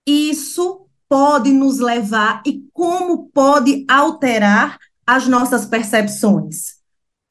isso 0.05 0.87
pode 1.07 1.51
nos 1.51 1.79
levar 1.79 2.41
e 2.45 2.63
como 2.73 3.29
pode 3.29 3.85
alterar 3.89 4.77
as 5.05 5.27
nossas 5.27 5.65
percepções. 5.65 6.81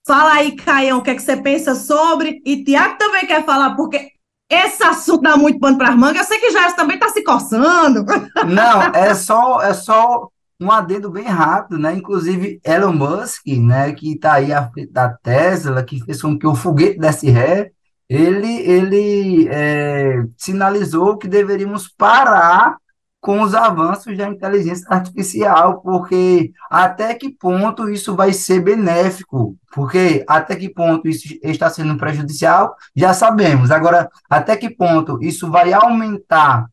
Fala 0.06 0.32
aí, 0.32 0.56
Caião, 0.56 0.98
o 0.98 1.02
que, 1.02 1.10
é 1.10 1.14
que 1.14 1.22
você 1.22 1.36
pensa 1.36 1.74
sobre? 1.74 2.42
E 2.44 2.64
Tiago 2.64 2.98
também 2.98 3.26
quer 3.26 3.44
falar, 3.44 3.74
porque 3.76 4.10
esse 4.50 4.82
assunto 4.82 5.22
dá 5.22 5.36
muito 5.36 5.58
pano 5.58 5.78
para 5.78 5.90
as 5.90 5.96
mangas. 5.96 6.22
Eu 6.22 6.24
sei 6.24 6.38
que 6.38 6.50
já 6.50 6.72
também 6.72 6.96
está 6.96 7.08
se 7.08 7.22
coçando. 7.22 8.04
Não, 8.46 8.82
é 8.94 9.14
só, 9.14 9.62
é 9.62 9.72
só 9.72 10.28
um 10.60 10.70
adendo 10.70 11.10
bem 11.10 11.24
rápido, 11.24 11.78
né? 11.78 11.94
Inclusive, 11.94 12.60
Elon 12.64 12.92
Musk, 12.92 13.46
né, 13.46 13.92
que 13.92 14.12
está 14.12 14.34
aí 14.34 14.52
à 14.52 14.68
frente 14.70 14.92
da 14.92 15.08
Tesla, 15.08 15.82
que 15.82 16.00
fez 16.04 16.20
com 16.20 16.38
que 16.38 16.46
o 16.46 16.54
foguete 16.54 16.98
desse 16.98 17.30
ré, 17.30 17.72
ele, 18.12 18.60
ele 18.68 19.48
é, 19.48 20.24
sinalizou 20.36 21.16
que 21.16 21.26
deveríamos 21.26 21.88
parar 21.88 22.76
com 23.20 23.40
os 23.40 23.54
avanços 23.54 24.16
da 24.18 24.28
inteligência 24.28 24.86
artificial, 24.90 25.80
porque 25.80 26.52
até 26.68 27.14
que 27.14 27.30
ponto 27.30 27.88
isso 27.88 28.14
vai 28.16 28.32
ser 28.32 28.60
benéfico? 28.60 29.56
Porque 29.72 30.24
até 30.26 30.56
que 30.56 30.68
ponto 30.68 31.08
isso 31.08 31.28
está 31.42 31.70
sendo 31.70 31.96
prejudicial, 31.96 32.74
já 32.94 33.14
sabemos. 33.14 33.70
Agora, 33.70 34.10
até 34.28 34.56
que 34.56 34.68
ponto 34.68 35.22
isso 35.22 35.50
vai 35.50 35.72
aumentar 35.72 36.66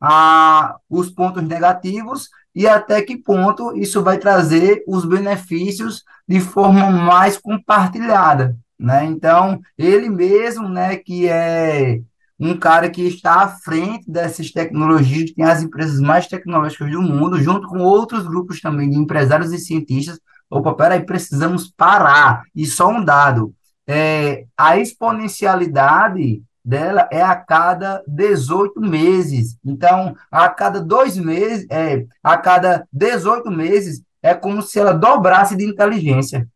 a, 0.00 0.76
os 0.88 1.10
pontos 1.10 1.42
negativos 1.42 2.30
e 2.54 2.66
até 2.66 3.02
que 3.02 3.18
ponto 3.18 3.76
isso 3.76 4.02
vai 4.02 4.16
trazer 4.16 4.82
os 4.86 5.04
benefícios 5.04 6.04
de 6.26 6.40
forma 6.40 6.90
mais 6.90 7.36
compartilhada 7.36 8.56
né? 8.78 9.04
Então, 9.04 9.60
ele 9.76 10.08
mesmo, 10.08 10.68
né, 10.68 10.96
que 10.96 11.28
é 11.28 12.00
um 12.38 12.56
cara 12.56 12.90
que 12.90 13.02
está 13.02 13.42
à 13.42 13.48
frente 13.48 14.10
dessas 14.10 14.50
tecnologias, 14.50 15.30
que 15.30 15.36
tem 15.36 15.44
as 15.44 15.62
empresas 15.62 16.00
mais 16.00 16.26
tecnológicas 16.26 16.90
do 16.90 17.00
mundo, 17.00 17.40
junto 17.40 17.66
com 17.66 17.78
outros 17.78 18.26
grupos 18.26 18.60
também 18.60 18.90
de 18.90 18.98
empresários 18.98 19.52
e 19.52 19.58
cientistas. 19.58 20.20
Opa, 20.50 20.74
peraí, 20.74 21.04
precisamos 21.04 21.70
parar. 21.70 22.42
E 22.54 22.66
só 22.66 22.88
um 22.88 23.02
dado: 23.02 23.54
é, 23.86 24.44
a 24.56 24.76
exponencialidade 24.78 26.42
dela 26.64 27.08
é 27.10 27.22
a 27.22 27.34
cada 27.34 28.02
18 28.06 28.80
meses. 28.80 29.56
Então, 29.64 30.14
a 30.30 30.48
cada 30.48 30.80
dois 30.80 31.16
meses, 31.16 31.66
é, 31.70 32.04
a 32.22 32.36
cada 32.36 32.86
18 32.92 33.50
meses, 33.50 34.02
é 34.22 34.34
como 34.34 34.60
se 34.60 34.78
ela 34.78 34.92
dobrasse 34.92 35.56
de 35.56 35.64
inteligência. 35.64 36.46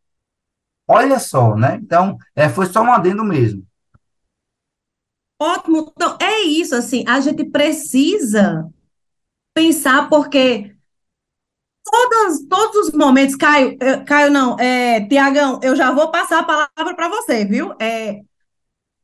Olha 0.93 1.21
só, 1.21 1.55
né? 1.55 1.79
Então, 1.81 2.19
é, 2.35 2.49
foi 2.49 2.67
só 2.67 2.83
um 2.83 2.93
adendo 2.93 3.23
mesmo. 3.23 3.65
Ótimo. 5.41 5.93
Então, 5.95 6.19
é 6.21 6.41
isso, 6.41 6.75
assim, 6.75 7.05
a 7.07 7.21
gente 7.21 7.45
precisa 7.45 8.69
pensar, 9.55 10.09
porque 10.09 10.75
todos, 12.49 12.89
os 12.89 12.93
momentos, 12.93 13.37
Caio, 13.37 13.77
eh, 13.81 13.99
Caio 13.99 14.33
não, 14.33 14.59
é, 14.59 15.07
Tiagão, 15.07 15.61
eu 15.63 15.77
já 15.77 15.93
vou 15.93 16.11
passar 16.11 16.41
a 16.41 16.45
palavra 16.45 16.97
para 16.97 17.09
você, 17.09 17.45
viu? 17.45 17.73
É, 17.81 18.21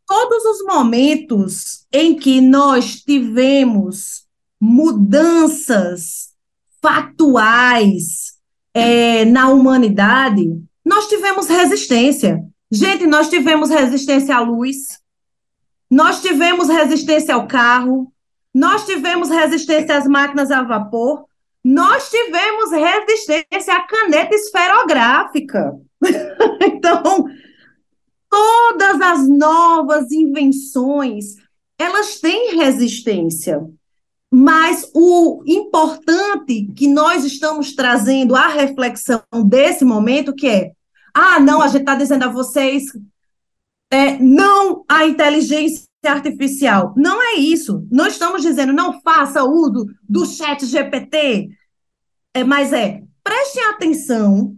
todos 0.08 0.44
os 0.44 0.64
momentos 0.64 1.86
em 1.92 2.16
que 2.16 2.40
nós 2.40 2.96
tivemos 2.96 4.26
mudanças 4.60 6.32
factuais 6.82 8.34
é, 8.74 9.24
na 9.24 9.50
humanidade, 9.50 10.66
nós 10.86 11.08
tivemos 11.08 11.48
resistência. 11.48 12.40
Gente, 12.70 13.08
nós 13.08 13.28
tivemos 13.28 13.70
resistência 13.70 14.36
à 14.36 14.40
luz, 14.40 15.00
nós 15.90 16.22
tivemos 16.22 16.68
resistência 16.68 17.34
ao 17.34 17.48
carro, 17.48 18.12
nós 18.54 18.86
tivemos 18.86 19.28
resistência 19.28 19.98
às 19.98 20.06
máquinas 20.06 20.52
a 20.52 20.62
vapor, 20.62 21.26
nós 21.64 22.08
tivemos 22.08 22.70
resistência 22.70 23.74
à 23.74 23.80
caneta 23.82 24.32
esferográfica. 24.32 25.76
então, 26.62 27.26
todas 28.30 29.00
as 29.00 29.28
novas 29.28 30.12
invenções, 30.12 31.34
elas 31.76 32.20
têm 32.20 32.58
resistência. 32.58 33.60
Mas 34.38 34.90
o 34.92 35.42
importante 35.46 36.70
que 36.76 36.86
nós 36.86 37.24
estamos 37.24 37.74
trazendo 37.74 38.36
à 38.36 38.48
reflexão 38.48 39.22
desse 39.46 39.82
momento, 39.82 40.34
que 40.34 40.46
é, 40.46 40.72
ah, 41.14 41.40
não, 41.40 41.62
a 41.62 41.68
gente 41.68 41.80
está 41.80 41.94
dizendo 41.94 42.24
a 42.24 42.28
vocês 42.28 42.84
é, 43.90 44.18
não 44.18 44.84
a 44.86 45.06
inteligência 45.06 45.86
artificial. 46.04 46.92
Não 46.98 47.22
é 47.22 47.36
isso. 47.36 47.88
Não 47.90 48.06
estamos 48.06 48.42
dizendo 48.42 48.74
não 48.74 49.00
faça 49.00 49.42
uso 49.42 49.86
do 50.06 50.26
chat 50.26 50.66
GPT, 50.66 51.48
é, 52.34 52.44
mas 52.44 52.74
é 52.74 53.02
prestem 53.24 53.64
atenção 53.64 54.54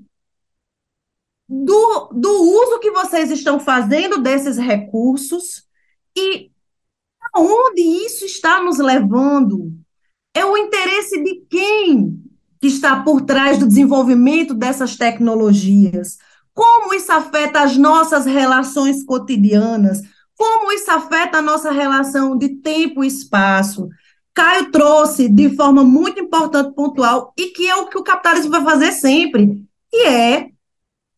do, 1.49 2.11
do 2.14 2.32
uso 2.32 2.80
que 2.80 2.90
vocês 2.90 3.30
estão 3.30 3.61
fazendo 3.61 4.20
desses 4.20 4.56
recursos 4.56 5.62
e 6.16 6.50
aonde 7.35 7.82
isso 7.82 8.25
está 8.25 8.62
nos 8.62 8.78
levando. 8.78 9.73
É 10.35 10.44
o 10.44 10.56
interesse 10.56 11.23
de 11.23 11.47
quem 11.49 12.23
que 12.61 12.66
está 12.66 13.02
por 13.02 13.23
trás 13.23 13.58
do 13.58 13.66
desenvolvimento 13.66 14.54
dessas 14.54 14.97
tecnologias. 14.97 16.18
Como 16.52 16.92
isso 16.92 17.12
afeta 17.12 17.61
as 17.61 17.76
nossas 17.76 18.26
relações 18.26 19.04
cotidianas? 19.04 20.02
Como 20.37 20.73
isso 20.73 20.90
afeta 20.90 21.38
a 21.38 21.42
nossa 21.42 21.70
relação 21.70 22.37
de 22.37 22.49
tempo 22.56 23.04
e 23.04 23.06
espaço? 23.06 23.88
Caio 24.35 24.70
trouxe 24.70 25.28
de 25.28 25.54
forma 25.56 25.82
muito 25.82 26.20
importante, 26.20 26.75
pontual, 26.75 27.32
e 27.37 27.47
que 27.47 27.66
é 27.66 27.75
o 27.76 27.88
que 27.88 27.99
o 27.99 28.04
capitalismo 28.04 28.52
vai 28.52 28.62
fazer 28.62 28.92
sempre, 28.92 29.64
que 29.90 29.97
é 29.99 30.50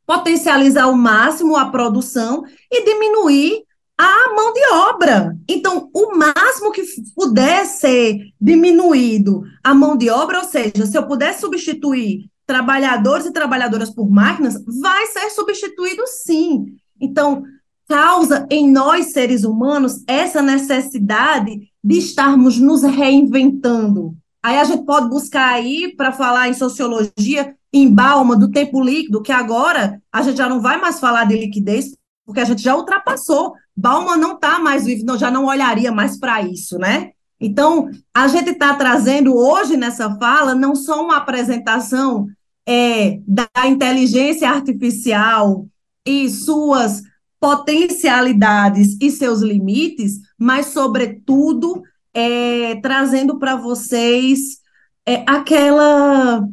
potencializar 0.07 0.85
ao 0.85 0.95
máximo 0.95 1.57
a 1.57 1.71
produção 1.71 2.43
e 2.71 2.85
diminuir 2.85 3.62
a 4.02 4.35
mão 4.35 4.52
de 4.54 4.66
obra. 4.73 5.37
Então, 5.47 5.90
o 5.92 6.16
máximo 6.16 6.73
que 6.73 6.83
puder 7.14 7.66
ser 7.66 8.19
diminuído 8.40 9.42
a 9.62 9.75
mão 9.75 9.95
de 9.95 10.09
obra, 10.09 10.38
ou 10.38 10.45
seja, 10.45 10.87
se 10.87 10.97
eu 10.97 11.07
puder 11.07 11.35
substituir 11.35 12.30
trabalhadores 12.47 13.26
e 13.26 13.33
trabalhadoras 13.33 13.90
por 13.90 14.11
máquinas, 14.11 14.54
vai 14.80 15.07
ser 15.09 15.28
substituído 15.30 16.02
sim. 16.07 16.64
Então, 16.99 17.45
causa 17.87 18.47
em 18.50 18.71
nós, 18.71 19.12
seres 19.12 19.45
humanos, 19.45 20.03
essa 20.07 20.40
necessidade 20.40 21.61
de 21.85 21.98
estarmos 21.98 22.59
nos 22.59 22.83
reinventando. 22.83 24.14
Aí 24.42 24.59
a 24.59 24.64
gente 24.64 24.87
pode 24.87 25.11
buscar 25.11 25.53
aí, 25.53 25.94
para 25.94 26.11
falar 26.11 26.48
em 26.48 26.55
sociologia, 26.55 27.55
em 27.70 27.92
Balma, 27.92 28.35
do 28.35 28.51
tempo 28.51 28.81
líquido, 28.81 29.22
que 29.22 29.31
agora 29.31 30.01
a 30.11 30.22
gente 30.22 30.38
já 30.38 30.48
não 30.48 30.61
vai 30.61 30.81
mais 30.81 30.98
falar 30.98 31.25
de 31.25 31.37
liquidez, 31.37 31.94
porque 32.31 32.40
a 32.40 32.45
gente 32.45 32.62
já 32.62 32.77
ultrapassou. 32.77 33.55
Balma 33.77 34.16
não 34.16 34.35
está 34.35 34.59
mais 34.59 34.85
vivo, 34.85 35.05
não, 35.05 35.19
já 35.19 35.31
não 35.31 35.47
olharia 35.47 35.93
mais 35.93 36.19
para 36.19 36.40
isso, 36.43 36.79
né? 36.79 37.11
Então, 37.40 37.90
a 38.14 38.29
gente 38.29 38.51
está 38.51 38.75
trazendo 38.75 39.35
hoje 39.35 39.77
nessa 39.77 40.14
fala 40.16 40.55
não 40.55 40.75
só 40.75 41.03
uma 41.03 41.16
apresentação 41.16 42.29
é, 42.69 43.19
da 43.27 43.49
inteligência 43.66 44.49
artificial 44.49 45.66
e 46.07 46.29
suas 46.29 47.03
potencialidades 47.40 48.97
e 49.01 49.11
seus 49.11 49.40
limites, 49.40 50.19
mas, 50.38 50.66
sobretudo, 50.66 51.83
é, 52.12 52.77
trazendo 52.83 53.38
para 53.38 53.57
vocês 53.57 54.61
é, 55.07 55.25
aquela 55.27 56.47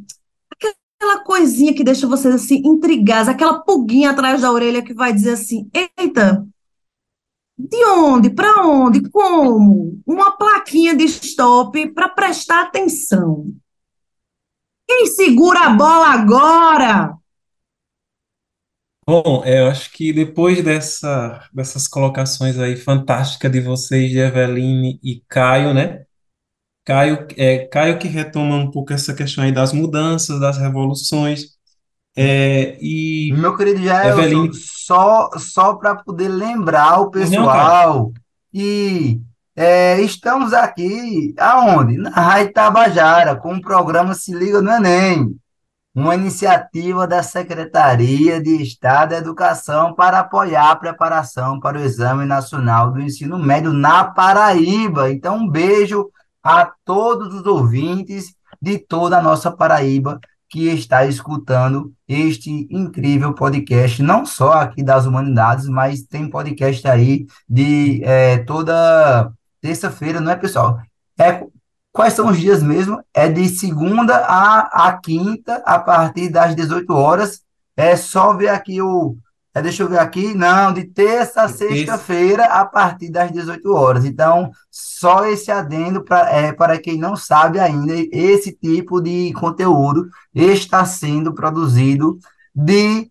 aquela 1.08 1.24
coisinha 1.24 1.74
que 1.74 1.84
deixa 1.84 2.08
vocês 2.08 2.36
assim 2.36 2.62
intrigados, 2.66 3.30
aquela 3.30 3.60
pulguinha 3.60 4.12
atrás 4.12 4.42
da 4.42 4.52
orelha 4.52 4.84
que 4.84 4.94
vai 4.94 5.14
dizer 5.14 5.34
assim: 5.34 5.70
eita, 5.74 6.46
de 7.58 7.86
onde, 7.86 8.30
para 8.30 8.66
onde, 8.66 9.10
como? 9.10 10.00
Uma 10.06 10.38
plaquinha 10.38 10.96
de 10.96 11.06
stop 11.06 11.94
para 11.94 12.10
prestar 12.10 12.64
atenção. 12.64 13.54
Quem 14.88 15.08
segura 15.08 15.62
a 15.62 15.70
bola 15.70 16.08
agora? 16.08 17.18
Bom, 19.06 19.42
é, 19.46 19.62
eu 19.62 19.68
acho 19.68 19.92
que 19.92 20.12
depois 20.12 20.62
dessa, 20.62 21.48
dessas 21.54 21.88
colocações 21.88 22.60
aí 22.60 22.76
fantásticas 22.76 23.50
de 23.50 23.62
vocês, 23.62 24.12
de 24.12 24.20
Eveline 24.20 25.00
e 25.02 25.24
Caio, 25.30 25.74
né? 25.74 26.07
Caio, 26.88 27.28
é, 27.36 27.66
Caio 27.66 28.00
que 28.00 28.08
retoma 28.08 28.56
um 28.56 28.72
pouco 28.72 28.94
essa 28.94 29.14
questão 29.14 29.44
aí 29.44 29.52
das 29.52 29.74
mudanças, 29.74 30.40
das 30.40 30.58
revoluções, 30.58 31.58
é, 32.16 32.78
e 32.82 33.34
Meu 33.36 33.58
querido 33.58 33.82
Eveline, 33.86 34.54
só, 34.54 35.30
só 35.38 35.76
para 35.76 35.96
poder 35.96 36.30
lembrar 36.30 37.02
o 37.02 37.12
pessoal 37.12 38.14
que 38.54 39.22
é, 39.54 40.00
estamos 40.00 40.54
aqui, 40.54 41.36
aonde? 41.38 41.98
Na 41.98 42.10
Rádio 42.10 42.54
Tabajara, 42.54 43.36
com 43.36 43.56
o 43.56 43.62
programa 43.62 44.14
Se 44.14 44.34
Liga 44.34 44.62
no 44.62 44.72
Enem, 44.72 45.36
uma 45.94 46.16
iniciativa 46.16 47.06
da 47.06 47.22
Secretaria 47.22 48.42
de 48.42 48.62
Estado 48.62 49.10
da 49.10 49.18
Educação 49.18 49.94
para 49.94 50.20
apoiar 50.20 50.72
a 50.72 50.76
preparação 50.76 51.60
para 51.60 51.78
o 51.78 51.82
Exame 51.82 52.26
Nacional 52.26 52.94
do 52.94 53.02
Ensino 53.02 53.38
Médio 53.38 53.74
na 53.74 54.06
Paraíba. 54.06 55.12
Então, 55.12 55.36
um 55.36 55.50
beijo 55.50 56.10
a 56.44 56.72
todos 56.86 57.34
os 57.34 57.46
ouvintes 57.46 58.36
de 58.62 58.78
toda 58.78 59.18
a 59.18 59.22
nossa 59.22 59.52
Paraíba 59.52 60.20
que 60.50 60.68
está 60.70 61.06
escutando 61.06 61.94
este 62.08 62.68
incrível 62.72 63.34
podcast, 63.34 64.02
não 64.02 64.26
só 64.26 64.54
aqui 64.54 64.82
das 64.82 65.06
humanidades, 65.06 65.68
mas 65.68 66.04
tem 66.04 66.30
podcast 66.30 66.88
aí 66.88 67.26
de 67.50 68.02
é, 68.04 68.38
toda 68.40 69.32
terça-feira, 69.62 70.22
não 70.22 70.32
é, 70.32 70.36
pessoal? 70.36 70.80
É, 71.20 71.46
quais 71.92 72.14
são 72.14 72.30
os 72.30 72.40
dias 72.40 72.64
mesmo? 72.64 73.04
É 73.14 73.28
de 73.28 73.50
segunda 73.50 74.16
a, 74.16 74.88
a 74.88 74.98
quinta, 74.98 75.62
a 75.66 75.78
partir 75.80 76.30
das 76.30 76.56
18 76.56 76.94
horas. 76.94 77.42
É 77.76 77.96
só 77.96 78.34
ver 78.34 78.50
aqui 78.50 78.82
o, 78.82 79.18
é, 79.58 79.62
deixa 79.62 79.84
eu 79.84 79.90
ver 79.90 80.00
aqui. 80.00 80.34
Não, 80.34 80.72
de 80.72 80.84
terça 80.84 81.42
a 81.42 81.48
sexta-feira, 81.48 82.46
a 82.46 82.66
partir 82.66 83.10
das 83.10 83.32
18 83.32 83.74
horas. 83.74 84.06
Então, 84.06 84.52
só 84.70 85.26
esse 85.26 85.52
adendo 85.52 86.04
pra, 86.04 86.30
é, 86.32 86.52
para 86.52 86.80
quem 86.80 86.98
não 86.98 87.16
sabe 87.16 87.60
ainda, 87.60 87.94
esse 88.12 88.52
tipo 88.52 89.02
de 89.02 89.34
conteúdo 89.34 90.08
está 90.34 90.86
sendo 90.86 91.34
produzido 91.34 92.20
de 92.54 93.10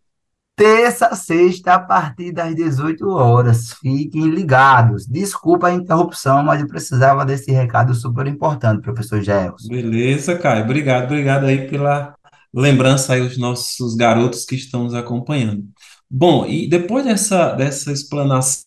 terça 0.57 1.09
a 1.09 1.15
sexta, 1.15 1.75
a 1.75 1.79
partir 1.79 2.33
das 2.33 2.55
18 2.55 3.09
horas. 3.11 3.75
Fiquem 3.75 4.31
ligados. 4.31 5.07
Desculpa 5.07 5.67
a 5.67 5.75
interrupção, 5.75 6.43
mas 6.43 6.61
eu 6.61 6.67
precisava 6.67 7.27
desse 7.27 7.51
recado 7.53 7.95
super 7.95 8.27
importante, 8.27 8.83
professor 8.83 9.21
Gelson. 9.21 9.69
beleza, 9.69 10.39
Caio, 10.39 10.65
obrigado, 10.65 11.05
obrigado 11.05 11.45
aí 11.45 11.69
pela 11.69 12.15
lembrança 12.55 13.13
aí 13.13 13.21
aos 13.21 13.37
nossos 13.37 13.95
garotos 13.95 14.47
que 14.47 14.55
estão 14.55 14.85
nos 14.85 14.95
acompanhando. 14.95 15.65
Bom, 16.11 16.47
e 16.47 16.69
depois 16.69 17.05
dessa, 17.05 17.53
dessa 17.55 17.93
explanação, 17.93 18.65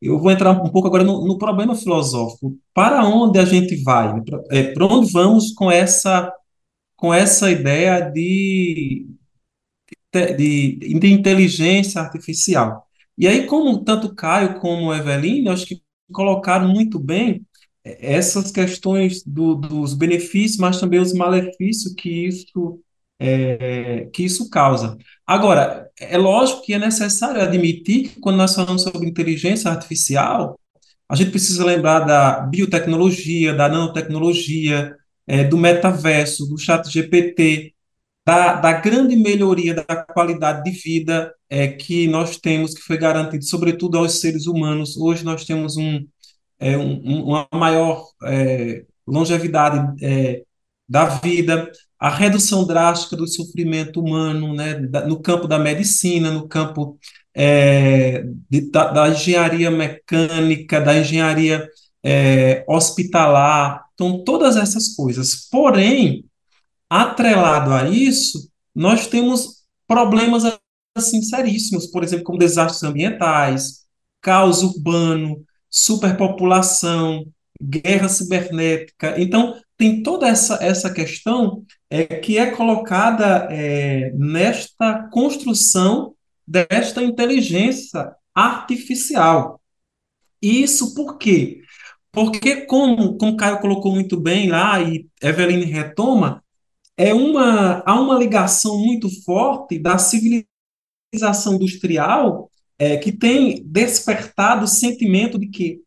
eu 0.00 0.18
vou 0.18 0.30
entrar 0.30 0.50
um 0.50 0.70
pouco 0.70 0.88
agora 0.88 1.04
no, 1.04 1.26
no 1.26 1.38
problema 1.38 1.74
filosófico. 1.76 2.58
Para 2.72 3.04
onde 3.06 3.38
a 3.38 3.44
gente 3.44 3.82
vai? 3.82 4.12
é, 4.50 4.72
para 4.72 4.86
onde 4.86 5.10
vamos 5.12 5.52
com 5.52 5.70
essa, 5.70 6.32
com 6.96 7.14
essa 7.14 7.50
ideia 7.50 8.00
de, 8.00 9.06
de, 10.36 10.76
de 10.98 11.12
inteligência 11.12 12.00
artificial? 12.00 12.86
E 13.16 13.26
aí, 13.26 13.46
como 13.46 13.84
tanto 13.84 14.14
Caio 14.14 14.58
como 14.60 14.92
Eveline, 14.92 15.48
acho 15.48 15.66
que 15.66 15.82
colocaram 16.12 16.68
muito 16.68 16.98
bem 16.98 17.46
é, 17.84 18.14
essas 18.16 18.50
questões 18.50 19.22
do, 19.24 19.54
dos 19.54 19.94
benefícios, 19.94 20.58
mas 20.58 20.80
também 20.80 21.00
os 21.00 21.12
malefícios 21.12 21.94
que 21.94 22.26
isso, 22.26 22.80
é, 23.18 24.06
que 24.12 24.24
isso 24.24 24.50
causa. 24.50 24.96
Agora, 25.26 25.83
é 26.00 26.18
lógico 26.18 26.62
que 26.62 26.74
é 26.74 26.78
necessário 26.78 27.40
admitir 27.40 28.08
que 28.10 28.20
quando 28.20 28.36
nós 28.36 28.54
falamos 28.54 28.82
sobre 28.82 29.06
inteligência 29.08 29.70
artificial, 29.70 30.58
a 31.08 31.14
gente 31.14 31.30
precisa 31.30 31.64
lembrar 31.64 32.00
da 32.00 32.40
biotecnologia, 32.40 33.54
da 33.54 33.68
nanotecnologia, 33.68 34.96
é, 35.26 35.44
do 35.44 35.56
metaverso, 35.56 36.46
do 36.46 36.58
chat 36.58 36.90
GPT, 36.90 37.74
da, 38.26 38.54
da 38.54 38.72
grande 38.72 39.16
melhoria 39.16 39.74
da 39.74 39.96
qualidade 39.96 40.64
de 40.64 40.70
vida 40.70 41.32
é, 41.48 41.68
que 41.68 42.08
nós 42.08 42.38
temos, 42.38 42.74
que 42.74 42.80
foi 42.82 42.96
garantido, 42.96 43.44
sobretudo 43.44 43.98
aos 43.98 44.20
seres 44.20 44.46
humanos. 44.46 44.96
Hoje 44.96 45.24
nós 45.24 45.44
temos 45.44 45.76
um, 45.76 46.06
é, 46.58 46.76
um, 46.76 47.24
uma 47.26 47.48
maior 47.52 48.06
é, 48.24 48.84
longevidade 49.06 50.04
é, 50.04 50.42
da 50.88 51.04
vida, 51.06 51.70
a 52.04 52.10
redução 52.10 52.66
drástica 52.66 53.16
do 53.16 53.26
sofrimento 53.26 53.98
humano, 53.98 54.52
né, 54.52 54.74
no 55.06 55.22
campo 55.22 55.48
da 55.48 55.58
medicina, 55.58 56.30
no 56.30 56.46
campo 56.46 56.98
é, 57.34 58.22
de, 58.50 58.70
da, 58.70 58.90
da, 58.92 59.08
engenharia 59.08 59.70
mecânica, 59.70 60.82
da 60.82 60.98
engenharia 60.98 61.66
é, 62.02 62.62
hospitalar, 62.68 63.86
então 63.94 64.22
todas 64.22 64.54
essas 64.54 64.94
coisas. 64.94 65.48
Porém, 65.50 66.26
atrelado 66.90 67.72
a 67.72 67.88
isso, 67.88 68.50
nós 68.74 69.06
temos 69.06 69.64
problemas 69.88 70.44
assim 70.94 71.22
seríssimos, 71.22 71.86
por 71.86 72.04
exemplo, 72.04 72.26
como 72.26 72.38
desastres 72.38 72.82
ambientais, 72.82 73.86
caos 74.20 74.62
urbano, 74.62 75.42
superpopulação, 75.70 77.24
guerra 77.58 78.10
cibernética. 78.10 79.18
Então, 79.18 79.54
tem 79.76 80.02
toda 80.02 80.28
essa, 80.28 80.62
essa 80.62 80.92
questão 80.92 81.64
é, 81.90 82.04
que 82.04 82.38
é 82.38 82.50
colocada 82.50 83.48
é, 83.50 84.12
nesta 84.14 85.08
construção 85.10 86.14
desta 86.46 87.02
inteligência 87.02 88.14
artificial. 88.34 89.60
Isso 90.40 90.94
por 90.94 91.18
quê? 91.18 91.60
Porque, 92.12 92.66
como, 92.66 93.16
como 93.16 93.36
Caio 93.36 93.60
colocou 93.60 93.92
muito 93.92 94.20
bem 94.20 94.48
lá, 94.48 94.80
e 94.80 95.08
Eveline 95.20 95.64
retoma, 95.64 96.44
é 96.96 97.12
uma, 97.12 97.82
há 97.84 98.00
uma 98.00 98.16
ligação 98.16 98.78
muito 98.78 99.08
forte 99.24 99.78
da 99.78 99.98
civilização 99.98 101.54
industrial 101.54 102.50
é, 102.78 102.96
que 102.96 103.10
tem 103.10 103.62
despertado 103.64 104.64
o 104.64 104.68
sentimento 104.68 105.38
de 105.38 105.48
que 105.48 105.80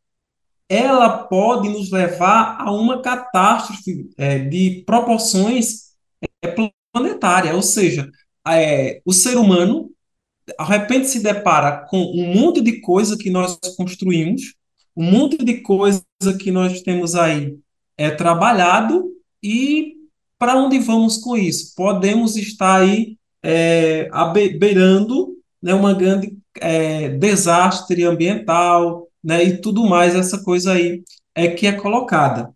ela 0.69 1.09
pode 1.09 1.69
nos 1.69 1.91
levar 1.91 2.57
a 2.59 2.71
uma 2.71 3.01
catástrofe 3.01 4.09
é, 4.17 4.39
de 4.39 4.83
proporções 4.85 5.93
é, 6.41 6.55
planetárias, 6.93 7.55
ou 7.55 7.61
seja, 7.61 8.09
é, 8.47 9.01
o 9.05 9.13
ser 9.13 9.37
humano, 9.37 9.89
de 10.47 10.53
repente, 10.65 11.07
se 11.07 11.21
depara 11.21 11.85
com 11.89 11.97
um 11.97 12.33
monte 12.33 12.61
de 12.61 12.81
coisa 12.81 13.17
que 13.17 13.29
nós 13.29 13.57
construímos, 13.77 14.55
um 14.95 15.09
monte 15.11 15.37
de 15.37 15.61
coisa 15.61 16.03
que 16.39 16.51
nós 16.51 16.81
temos 16.81 17.15
aí 17.15 17.57
é, 17.97 18.09
trabalhado, 18.09 19.11
e 19.41 19.95
para 20.37 20.55
onde 20.55 20.79
vamos 20.79 21.17
com 21.17 21.35
isso? 21.37 21.73
Podemos 21.75 22.35
estar 22.35 22.81
aí 22.81 23.17
é, 23.43 24.09
beirando 24.57 25.37
né, 25.61 25.73
uma 25.73 25.93
grande 25.93 26.37
é, 26.59 27.09
desastre 27.09 28.03
ambiental, 28.03 29.06
né, 29.27 29.43
e 29.43 29.57
tudo 29.59 29.83
mais, 29.85 30.15
essa 30.15 30.41
coisa 30.41 30.71
aí 30.71 31.03
é 31.35 31.49
que 31.49 31.67
é 31.67 31.73
colocada. 31.73 32.49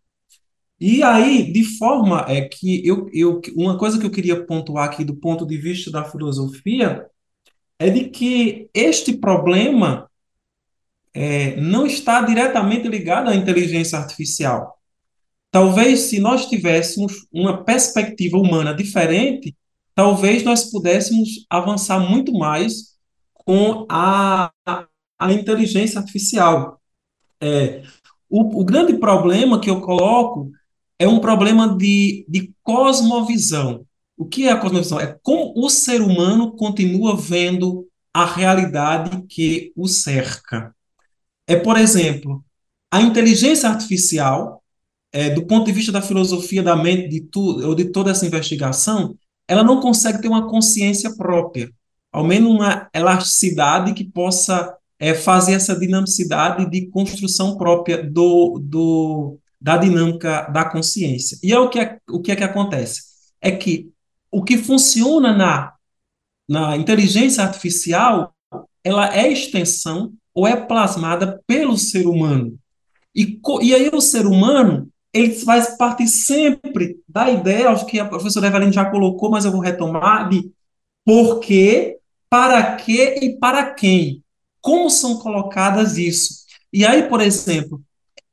E 0.79 1.03
aí, 1.03 1.51
de 1.51 1.65
forma 1.77 2.25
é 2.29 2.47
que 2.47 2.81
eu, 2.87 3.09
eu 3.13 3.41
uma 3.57 3.77
coisa 3.77 3.99
que 3.99 4.05
eu 4.05 4.11
queria 4.11 4.45
pontuar 4.45 4.85
aqui 4.85 5.03
do 5.03 5.15
ponto 5.17 5.45
de 5.45 5.57
vista 5.57 5.91
da 5.91 6.05
filosofia 6.05 7.05
é 7.77 7.89
de 7.89 8.05
que 8.09 8.69
este 8.73 9.13
problema 9.17 10.09
é, 11.13 11.57
não 11.57 11.85
está 11.85 12.21
diretamente 12.21 12.87
ligado 12.87 13.29
à 13.29 13.35
inteligência 13.35 13.97
artificial. 13.99 14.79
Talvez 15.51 16.01
se 16.01 16.19
nós 16.21 16.45
tivéssemos 16.47 17.27
uma 17.33 17.65
perspectiva 17.65 18.37
humana 18.37 18.73
diferente, 18.73 19.53
talvez 19.93 20.41
nós 20.43 20.71
pudéssemos 20.71 21.45
avançar 21.49 21.99
muito 21.99 22.31
mais 22.31 22.95
com 23.33 23.85
a, 23.89 24.51
a 24.65 24.87
inteligência 25.29 25.99
artificial. 25.99 26.79
É, 27.41 27.83
o, 28.29 28.61
o 28.61 28.63
grande 28.63 28.93
problema 28.93 29.59
que 29.59 29.69
eu 29.69 29.81
coloco 29.81 30.49
é 30.97 31.05
um 31.05 31.19
problema 31.19 31.75
de, 31.75 32.25
de 32.29 32.53
cosmovisão. 32.63 33.85
O 34.15 34.25
que 34.25 34.47
é 34.47 34.51
a 34.51 34.57
cosmovisão? 34.57 34.99
É 34.99 35.17
como 35.21 35.51
o 35.55 35.69
ser 35.69 36.01
humano 36.01 36.55
continua 36.55 37.17
vendo 37.17 37.85
a 38.13 38.23
realidade 38.23 39.21
que 39.27 39.73
o 39.75 39.87
cerca. 39.87 40.73
É, 41.45 41.55
por 41.55 41.77
exemplo, 41.77 42.41
a 42.89 43.01
inteligência 43.01 43.67
artificial, 43.67 44.63
é, 45.11 45.29
do 45.29 45.45
ponto 45.45 45.65
de 45.65 45.71
vista 45.71 45.91
da 45.91 46.01
filosofia 46.01 46.63
da 46.63 46.75
mente, 46.75 47.09
de 47.09 47.21
tudo, 47.21 47.67
ou 47.67 47.75
de 47.75 47.85
toda 47.85 48.11
essa 48.11 48.25
investigação, 48.25 49.17
ela 49.47 49.63
não 49.63 49.81
consegue 49.81 50.21
ter 50.21 50.27
uma 50.27 50.47
consciência 50.47 51.15
própria 51.15 51.69
ao 52.11 52.23
menos 52.23 52.51
uma 52.51 52.89
elasticidade 52.93 53.93
que 53.93 54.03
possa 54.03 54.75
é, 55.01 55.15
fazer 55.15 55.53
essa 55.53 55.75
dinamicidade 55.75 56.69
de 56.69 56.85
construção 56.91 57.57
própria 57.57 58.03
do, 58.03 58.61
do, 58.63 59.39
da 59.59 59.75
dinâmica 59.75 60.43
da 60.53 60.63
consciência. 60.63 61.39
E 61.41 61.51
é 61.51 61.59
o 61.59 61.69
que 61.69 61.79
é, 61.79 61.97
o 62.07 62.21
que 62.21 62.31
é 62.31 62.35
que 62.35 62.43
acontece? 62.43 63.01
É 63.41 63.49
que 63.49 63.89
o 64.31 64.43
que 64.43 64.59
funciona 64.59 65.33
na, 65.35 65.73
na 66.47 66.77
inteligência 66.77 67.43
artificial, 67.43 68.31
ela 68.83 69.11
é 69.11 69.27
extensão 69.31 70.13
ou 70.35 70.47
é 70.47 70.55
plasmada 70.55 71.41
pelo 71.47 71.75
ser 71.79 72.05
humano. 72.05 72.55
E, 73.15 73.39
e 73.63 73.73
aí 73.73 73.89
o 73.91 73.99
ser 73.99 74.27
humano, 74.27 74.87
ele 75.11 75.31
faz 75.31 75.77
parte 75.77 76.07
sempre 76.07 76.99
da 77.09 77.27
ideia, 77.27 77.71
acho 77.71 77.87
que 77.87 77.99
a 77.99 78.05
professora 78.05 78.47
Evelyn 78.47 78.71
já 78.71 78.85
colocou, 78.85 79.31
mas 79.31 79.45
eu 79.45 79.51
vou 79.51 79.61
retomar, 79.61 80.29
de 80.29 80.51
por 81.03 81.39
que 81.39 81.97
para 82.29 82.75
que 82.75 83.01
e 83.19 83.39
para 83.39 83.73
quem? 83.73 84.20
Como 84.61 84.89
são 84.89 85.17
colocadas 85.17 85.97
isso? 85.97 86.45
E 86.71 86.85
aí, 86.85 87.09
por 87.09 87.21
exemplo, 87.21 87.81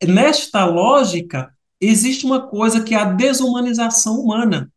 nesta 0.06 0.64
lógica, 0.64 1.52
existe 1.80 2.24
uma 2.24 2.46
coisa 2.48 2.82
que 2.82 2.94
é 2.94 2.98
a 2.98 3.04
desumanização 3.04 4.20
humana. 4.20 4.70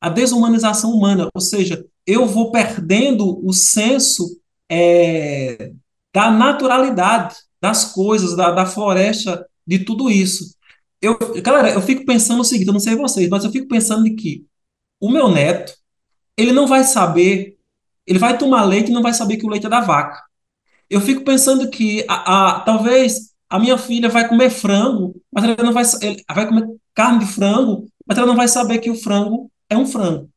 A 0.00 0.08
desumanização 0.08 0.92
humana, 0.92 1.28
ou 1.32 1.40
seja, 1.40 1.84
eu 2.06 2.26
vou 2.26 2.50
perdendo 2.50 3.40
o 3.46 3.52
senso 3.52 4.40
é, 4.68 5.72
da 6.12 6.30
naturalidade 6.30 7.36
das 7.60 7.92
coisas, 7.92 8.34
da, 8.34 8.50
da 8.50 8.66
floresta, 8.66 9.46
de 9.66 9.80
tudo 9.80 10.10
isso. 10.10 10.54
Eu, 11.00 11.18
galera, 11.42 11.70
eu 11.70 11.82
fico 11.82 12.04
pensando 12.04 12.40
o 12.40 12.44
seguinte, 12.44 12.66
eu 12.66 12.72
não 12.72 12.80
sei 12.80 12.96
vocês, 12.96 13.28
mas 13.28 13.44
eu 13.44 13.52
fico 13.52 13.68
pensando 13.68 14.04
de 14.04 14.14
que 14.14 14.46
o 14.98 15.10
meu 15.10 15.28
neto, 15.28 15.72
ele 16.36 16.52
não 16.52 16.66
vai 16.66 16.84
saber 16.84 17.58
ele 18.10 18.18
vai 18.18 18.36
tomar 18.36 18.64
leite 18.64 18.90
e 18.90 18.92
não 18.92 19.02
vai 19.02 19.14
saber 19.14 19.36
que 19.36 19.46
o 19.46 19.48
leite 19.48 19.66
é 19.66 19.68
da 19.68 19.80
vaca. 19.80 20.20
Eu 20.90 21.00
fico 21.00 21.22
pensando 21.24 21.70
que 21.70 22.04
a, 22.08 22.56
a 22.56 22.60
talvez 22.60 23.30
a 23.48 23.58
minha 23.58 23.78
filha 23.78 24.08
vai 24.08 24.28
comer 24.28 24.50
frango, 24.50 25.14
mas 25.32 25.44
ela 25.44 25.56
não 25.62 25.72
vai, 25.72 25.84
vai 26.34 26.46
comer 26.46 26.68
carne 26.94 27.20
de 27.20 27.32
frango, 27.32 27.88
mas 28.06 28.18
ela 28.18 28.26
não 28.26 28.36
vai 28.36 28.48
saber 28.48 28.78
que 28.78 28.90
o 28.90 28.94
frango 28.94 29.50
é 29.68 29.76
um 29.76 29.86
frango. 29.86 30.28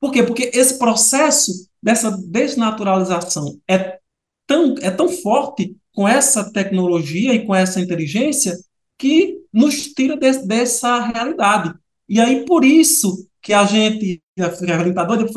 Por 0.00 0.12
quê? 0.12 0.22
Porque 0.22 0.50
esse 0.52 0.78
processo 0.78 1.52
dessa 1.82 2.10
desnaturalização 2.10 3.58
é 3.68 3.98
tão, 4.46 4.74
é 4.80 4.90
tão 4.90 5.08
forte 5.08 5.76
com 5.92 6.06
essa 6.06 6.52
tecnologia 6.52 7.32
e 7.34 7.46
com 7.46 7.54
essa 7.54 7.80
inteligência 7.80 8.56
que 8.98 9.38
nos 9.52 9.92
tira 9.92 10.16
de, 10.16 10.46
dessa 10.46 11.00
realidade. 11.00 11.74
E 12.08 12.20
aí, 12.20 12.44
por 12.44 12.64
isso 12.64 13.26
que 13.42 13.52
a 13.52 13.64
gente, 13.64 14.22
a 14.38 14.50
gente 14.50 14.88
está 14.90 15.04
doida 15.04 15.32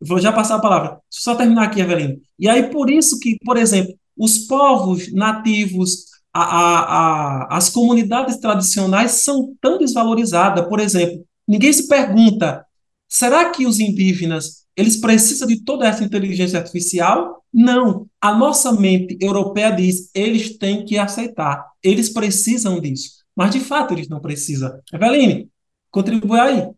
Vou 0.00 0.18
já 0.18 0.32
passar 0.32 0.56
a 0.56 0.60
palavra. 0.60 0.98
Só 1.08 1.34
terminar 1.34 1.64
aqui, 1.64 1.80
Evelyn. 1.80 2.20
E 2.38 2.48
aí, 2.48 2.70
por 2.70 2.90
isso 2.90 3.18
que, 3.18 3.36
por 3.44 3.56
exemplo, 3.56 3.94
os 4.16 4.38
povos 4.38 5.12
nativos, 5.12 6.06
a, 6.32 6.42
a, 6.42 6.80
a, 6.80 7.56
as 7.56 7.70
comunidades 7.70 8.38
tradicionais 8.38 9.22
são 9.22 9.54
tão 9.60 9.78
desvalorizadas. 9.78 10.68
Por 10.68 10.80
exemplo, 10.80 11.24
ninguém 11.46 11.72
se 11.72 11.88
pergunta, 11.88 12.64
será 13.08 13.50
que 13.50 13.66
os 13.66 13.78
indígenas 13.80 14.64
eles 14.76 14.96
precisam 14.96 15.46
de 15.46 15.60
toda 15.60 15.86
essa 15.86 16.02
inteligência 16.02 16.58
artificial? 16.58 17.44
Não. 17.52 18.08
A 18.20 18.36
nossa 18.36 18.72
mente 18.72 19.16
europeia 19.20 19.70
diz, 19.70 20.10
eles 20.12 20.58
têm 20.58 20.84
que 20.84 20.98
aceitar, 20.98 21.64
eles 21.82 22.08
precisam 22.08 22.80
disso. 22.80 23.22
Mas, 23.36 23.52
de 23.52 23.60
fato, 23.60 23.94
eles 23.94 24.08
não 24.08 24.20
precisam. 24.20 24.80
Eveline, 24.92 25.48
contribui 25.90 26.38
aí. 26.38 26.68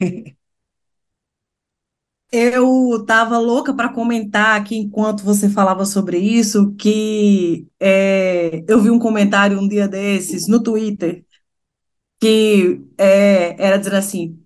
Eu 2.32 2.98
estava 3.00 3.38
louca 3.38 3.72
para 3.72 3.88
comentar 3.88 4.60
aqui 4.60 4.76
enquanto 4.76 5.22
você 5.22 5.48
falava 5.48 5.84
sobre 5.86 6.18
isso, 6.18 6.74
que 6.74 7.66
é, 7.80 8.64
eu 8.68 8.80
vi 8.80 8.90
um 8.90 8.98
comentário 8.98 9.58
um 9.60 9.68
dia 9.68 9.86
desses 9.88 10.48
no 10.48 10.62
Twitter 10.62 11.24
que 12.20 12.82
é, 12.98 13.62
era 13.62 13.78
dizer 13.78 13.94
assim: 13.94 14.38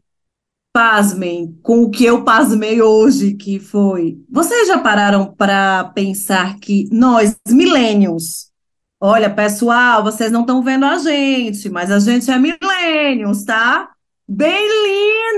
pasmem 0.73 1.59
com 1.63 1.83
o 1.83 1.91
que 1.91 2.05
eu 2.05 2.25
pasmei 2.25 2.81
hoje, 2.83 3.35
que 3.35 3.59
foi. 3.59 4.19
Vocês 4.29 4.69
já 4.69 4.79
pararam 4.79 5.35
para 5.35 5.85
pensar 5.95 6.59
que 6.59 6.89
nós, 6.93 7.37
millennials, 7.49 8.51
olha, 9.01 9.31
pessoal, 9.33 10.03
vocês 10.03 10.31
não 10.31 10.43
estão 10.43 10.63
vendo 10.63 10.85
a 10.85 10.99
gente, 10.99 11.69
mas 11.71 11.91
a 11.91 11.99
gente 11.99 12.31
é 12.31 12.39
millennials, 12.39 13.45
tá? 13.45 13.91
Bem 14.33 14.69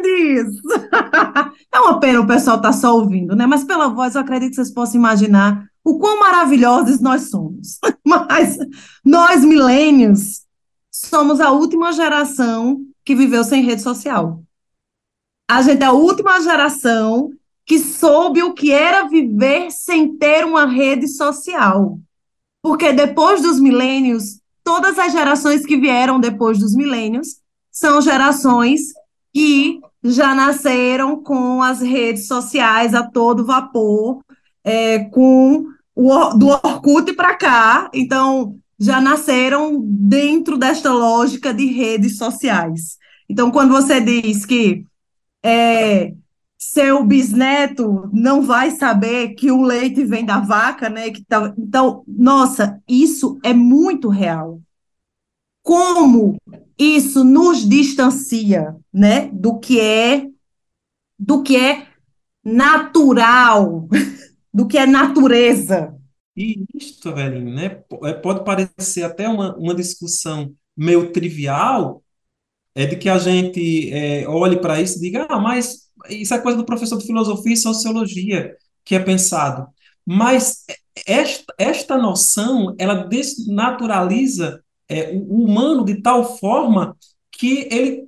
lindes! 0.05 0.61
É 1.75 1.81
uma 1.81 1.99
pena 1.99 2.21
o 2.21 2.27
pessoal 2.27 2.59
estar 2.59 2.69
tá 2.69 2.77
só 2.77 2.95
ouvindo, 2.95 3.35
né? 3.35 3.47
Mas 3.47 3.65
pela 3.65 3.89
voz 3.89 4.15
eu 4.15 4.21
acredito 4.21 4.51
que 4.51 4.57
vocês 4.57 4.71
possam 4.71 4.97
imaginar 4.97 5.67
o 5.83 5.99
quão 5.99 6.21
maravilhosos 6.21 7.01
nós 7.01 7.31
somos. 7.31 7.79
Mas 8.05 8.59
nós, 9.03 9.43
millennials, 9.43 10.43
somos 10.91 11.41
a 11.41 11.51
última 11.51 11.91
geração 11.93 12.85
que 13.03 13.15
viveu 13.15 13.43
sem 13.43 13.65
rede 13.65 13.81
social. 13.81 14.43
A 15.51 15.63
gente 15.63 15.83
é 15.83 15.87
a 15.87 15.93
última 15.93 16.39
geração 16.43 17.31
que 17.65 17.79
soube 17.79 18.43
o 18.43 18.53
que 18.53 18.71
era 18.71 19.09
viver 19.09 19.71
sem 19.71 20.15
ter 20.19 20.45
uma 20.45 20.67
rede 20.67 21.09
social. 21.09 21.99
Porque 22.63 22.93
depois 22.93 23.41
dos 23.41 23.59
milênios, 23.59 24.43
todas 24.63 24.99
as 24.99 25.13
gerações 25.13 25.65
que 25.65 25.79
vieram 25.79 26.21
depois 26.21 26.59
dos 26.59 26.75
milênios 26.75 27.42
são 27.73 28.03
gerações 28.03 28.93
que 29.35 29.81
já 30.05 30.35
nasceram 30.35 31.23
com 31.23 31.63
as 31.63 31.81
redes 31.81 32.27
sociais 32.27 32.95
a 32.95 33.03
todo 33.03 33.47
vapor, 33.47 34.23
é, 34.63 34.99
com 35.07 35.65
o, 35.95 36.29
do 36.35 36.49
Orkut 36.49 37.15
para 37.15 37.35
cá. 37.35 37.91
Então, 37.95 38.57
já 38.79 39.01
nasceram 39.01 39.81
dentro 39.83 40.59
desta 40.59 40.93
lógica 40.93 41.55
de 41.55 41.67
redes 41.67 42.19
sociais. 42.19 42.99
Então, 43.29 43.51
quando 43.51 43.71
você 43.71 44.01
diz 44.01 44.45
que 44.45 44.85
é, 45.43 46.13
seu 46.59 47.05
bisneto 47.05 48.09
não 48.13 48.43
vai 48.43 48.71
saber 48.71 49.31
que 49.31 49.51
o 49.51 49.63
leite 49.63 50.05
vem 50.05 50.25
da 50.25 50.39
vaca, 50.39 50.89
né? 50.89 51.11
Que 51.11 51.25
tá, 51.25 51.53
então, 51.57 52.05
nossa, 52.07 52.81
isso 52.89 53.39
é 53.43 53.55
muito 53.55 54.09
real. 54.09 54.61
Como 55.63 56.37
isso 56.79 57.25
nos 57.25 57.69
distancia, 57.69 58.77
né, 58.93 59.29
do 59.33 59.59
que 59.59 59.81
é 59.81 60.29
do 61.19 61.43
que 61.43 61.57
é 61.57 61.87
natural, 62.45 63.89
do 64.53 64.67
que 64.67 64.77
é 64.77 64.87
natureza, 64.87 65.95
e 66.37 66.65
isto, 66.75 67.15
velhinho, 67.15 67.55
né, 67.55 67.83
é, 68.05 68.13
pode 68.15 68.45
parecer 68.45 69.03
até 69.03 69.29
uma, 69.29 69.55
uma 69.57 69.75
discussão 69.75 70.55
meio 70.77 71.13
trivial, 71.13 72.03
é 72.75 72.87
de 72.87 72.97
que 72.97 73.09
a 73.09 73.19
gente 73.19 73.93
é, 73.93 74.27
olhe 74.27 74.59
para 74.61 74.81
isso 74.81 74.99
e 74.99 75.01
diga, 75.03 75.27
ah, 75.29 75.39
mas 75.39 75.91
isso 76.09 76.33
é 76.33 76.39
coisa 76.41 76.57
do 76.57 76.65
professor 76.65 76.99
de 76.99 77.07
filosofia 77.07 77.53
e 77.53 77.57
sociologia 77.57 78.57
que 78.85 78.95
é 78.95 78.99
pensado. 78.99 79.69
Mas 80.07 80.65
esta, 81.07 81.55
esta 81.59 81.99
noção, 81.99 82.75
ela 82.79 82.95
desnaturaliza 82.95 84.63
é, 84.93 85.13
o 85.15 85.45
humano 85.45 85.85
de 85.85 86.03
tal 86.03 86.37
forma 86.39 86.97
que 87.31 87.69
ele 87.71 88.05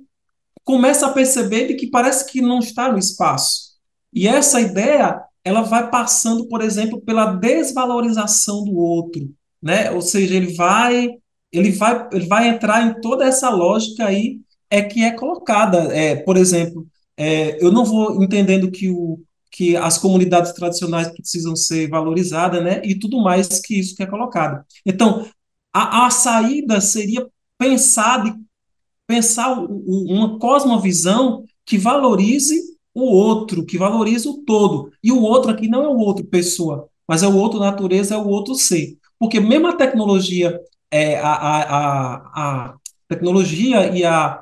começa 0.63 1.07
a 1.07 1.11
perceber 1.11 1.67
de 1.67 1.75
que 1.75 1.87
parece 1.87 2.25
que 2.31 2.41
não 2.41 2.59
está 2.59 2.91
no 2.91 2.97
espaço. 2.97 3.75
E 4.13 4.27
essa 4.27 4.61
ideia 4.61 5.21
ela 5.43 5.61
vai 5.61 5.89
passando, 5.89 6.47
por 6.47 6.61
exemplo, 6.61 6.99
pela 7.01 7.33
desvalorização 7.33 8.63
do 8.63 8.75
outro, 8.77 9.29
né? 9.61 9.91
Ou 9.91 10.01
seja, 10.01 10.35
ele 10.35 10.55
vai 10.55 11.09
ele 11.51 11.71
vai 11.71 12.09
ele 12.11 12.25
vai 12.27 12.49
entrar 12.49 12.85
em 12.85 12.99
toda 13.01 13.25
essa 13.25 13.49
lógica 13.49 14.05
aí 14.05 14.39
é 14.69 14.81
que 14.81 15.03
é 15.03 15.11
colocada, 15.11 15.95
é, 15.95 16.15
por 16.15 16.37
exemplo, 16.37 16.87
é, 17.15 17.63
eu 17.63 17.71
não 17.71 17.85
vou 17.85 18.21
entendendo 18.23 18.71
que 18.71 18.89
o 18.89 19.19
que 19.55 19.77
as 19.77 19.97
comunidades 19.97 20.51
tradicionais 20.51 21.07
precisam 21.07 21.55
ser 21.55 21.87
valorizadas, 21.87 22.61
né? 22.61 22.81
E 22.83 22.93
tudo 22.99 23.23
mais 23.23 23.47
que 23.61 23.79
isso 23.79 23.95
que 23.95 24.03
é 24.03 24.05
colocado. 24.05 24.65
Então, 24.85 25.25
a, 25.75 26.05
a 26.05 26.09
saída 26.09 26.79
seria 26.79 27.27
pensar 27.57 28.23
de 28.23 28.33
pensar 29.05 29.59
uma 29.59 30.39
cosmovisão 30.39 31.43
que 31.65 31.77
valorize 31.77 32.55
o 32.93 33.03
outro, 33.03 33.65
que 33.65 33.77
valoriza 33.77 34.29
o 34.29 34.41
todo. 34.45 34.89
E 35.03 35.11
o 35.11 35.21
outro 35.21 35.51
aqui 35.51 35.67
não 35.67 35.83
é 35.83 35.87
o 35.89 35.97
outro 35.97 36.25
pessoa, 36.25 36.87
mas 37.05 37.23
é 37.23 37.27
o 37.27 37.35
outro 37.35 37.59
natureza, 37.59 38.15
é 38.15 38.17
o 38.17 38.25
outro 38.25 38.55
ser. 38.55 38.97
Porque 39.19 39.37
mesmo 39.41 39.67
a 39.67 39.75
tecnologia, 39.75 40.57
é, 40.89 41.19
a, 41.19 41.33
a, 41.33 42.15
a 42.33 42.75
tecnologia 43.09 43.93
e 43.93 44.05
a, 44.05 44.41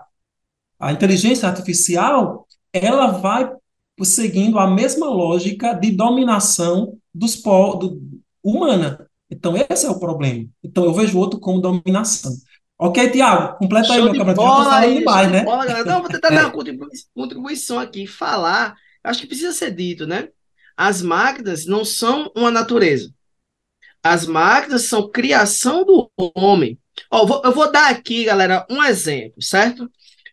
a 0.79 0.93
inteligência 0.93 1.49
artificial, 1.49 2.47
ela 2.71 3.07
vai 3.07 3.51
seguindo 4.03 4.59
a 4.59 4.67
mesma 4.67 5.07
lógica 5.07 5.73
de 5.73 5.89
dominação 5.89 6.95
dos 7.11 7.41
do, 7.41 7.99
humana. 8.43 9.09
Então, 9.33 9.53
esse 9.69 9.85
é 9.85 9.89
o 9.89 9.99
problema. 9.99 10.45
Então, 10.63 10.85
eu 10.85 10.93
vejo 10.93 11.17
o 11.17 11.19
outro 11.19 11.39
como 11.39 11.59
dominação. 11.59 12.31
Ok, 12.77 13.09
Tiago, 13.09 13.57
completa 13.57 13.87
show 13.87 13.95
aí, 13.95 14.03
meu 14.03 14.11
camarada. 14.13 14.35
Bola, 14.35 14.87
demais, 14.87 15.31
né? 15.31 15.43
Bola, 15.43 15.65
galera. 15.65 15.85
Não, 15.85 16.01
vou 16.01 16.09
tentar 16.09 16.29
dar 16.29 16.45
uma 16.45 16.93
contribuição 17.13 17.79
aqui, 17.79 18.05
falar. 18.05 18.75
Acho 19.03 19.21
que 19.21 19.27
precisa 19.27 19.51
ser 19.51 19.71
dito, 19.71 20.05
né? 20.05 20.29
As 20.75 21.01
máquinas 21.01 21.65
não 21.65 21.83
são 21.85 22.31
uma 22.35 22.51
natureza. 22.51 23.11
As 24.03 24.25
máquinas 24.25 24.83
são 24.83 25.09
criação 25.09 25.85
do 25.85 26.11
homem. 26.35 26.77
Ó, 27.09 27.25
vou, 27.25 27.41
eu 27.43 27.51
vou 27.51 27.71
dar 27.71 27.89
aqui, 27.89 28.25
galera, 28.25 28.65
um 28.69 28.83
exemplo, 28.83 29.41
certo? 29.41 29.89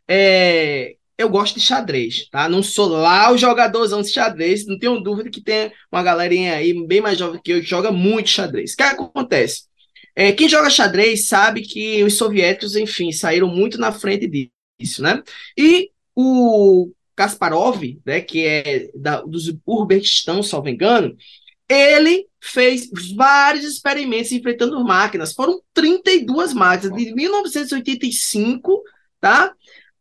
É, 0.08 0.96
eu 1.20 1.28
gosto 1.28 1.56
de 1.56 1.60
xadrez, 1.60 2.26
tá? 2.30 2.48
Não 2.48 2.62
sou 2.62 2.88
lá 2.88 3.30
o 3.30 3.36
jogadorzão 3.36 4.00
de 4.00 4.08
xadrez, 4.08 4.66
não 4.66 4.78
tenho 4.78 5.00
dúvida 5.00 5.28
que 5.28 5.42
tem 5.42 5.70
uma 5.92 6.02
galerinha 6.02 6.54
aí 6.54 6.72
bem 6.86 7.02
mais 7.02 7.18
jovem 7.18 7.40
que 7.42 7.52
eu 7.52 7.60
que 7.60 7.66
joga 7.66 7.92
muito 7.92 8.30
xadrez. 8.30 8.72
O 8.72 8.76
que 8.76 8.82
acontece? 8.82 9.64
É, 10.16 10.32
quem 10.32 10.48
joga 10.48 10.70
xadrez 10.70 11.28
sabe 11.28 11.60
que 11.60 12.02
os 12.02 12.14
soviéticos, 12.14 12.74
enfim, 12.74 13.12
saíram 13.12 13.48
muito 13.48 13.78
na 13.78 13.92
frente 13.92 14.50
disso, 14.78 15.02
né? 15.02 15.22
E 15.58 15.90
o 16.16 16.90
Kasparov, 17.14 17.82
né, 18.04 18.22
que 18.22 18.46
é 18.46 18.90
da, 18.94 19.20
dos 19.20 19.52
Uzbequistão, 19.66 20.42
salvo 20.42 20.70
engano, 20.70 21.14
ele 21.68 22.26
fez 22.40 22.88
vários 23.14 23.66
experimentos 23.66 24.32
enfrentando 24.32 24.82
máquinas. 24.82 25.34
Foram 25.34 25.60
32 25.74 26.54
máquinas, 26.54 26.96
de 26.96 27.14
1985, 27.14 28.82
tá? 29.20 29.54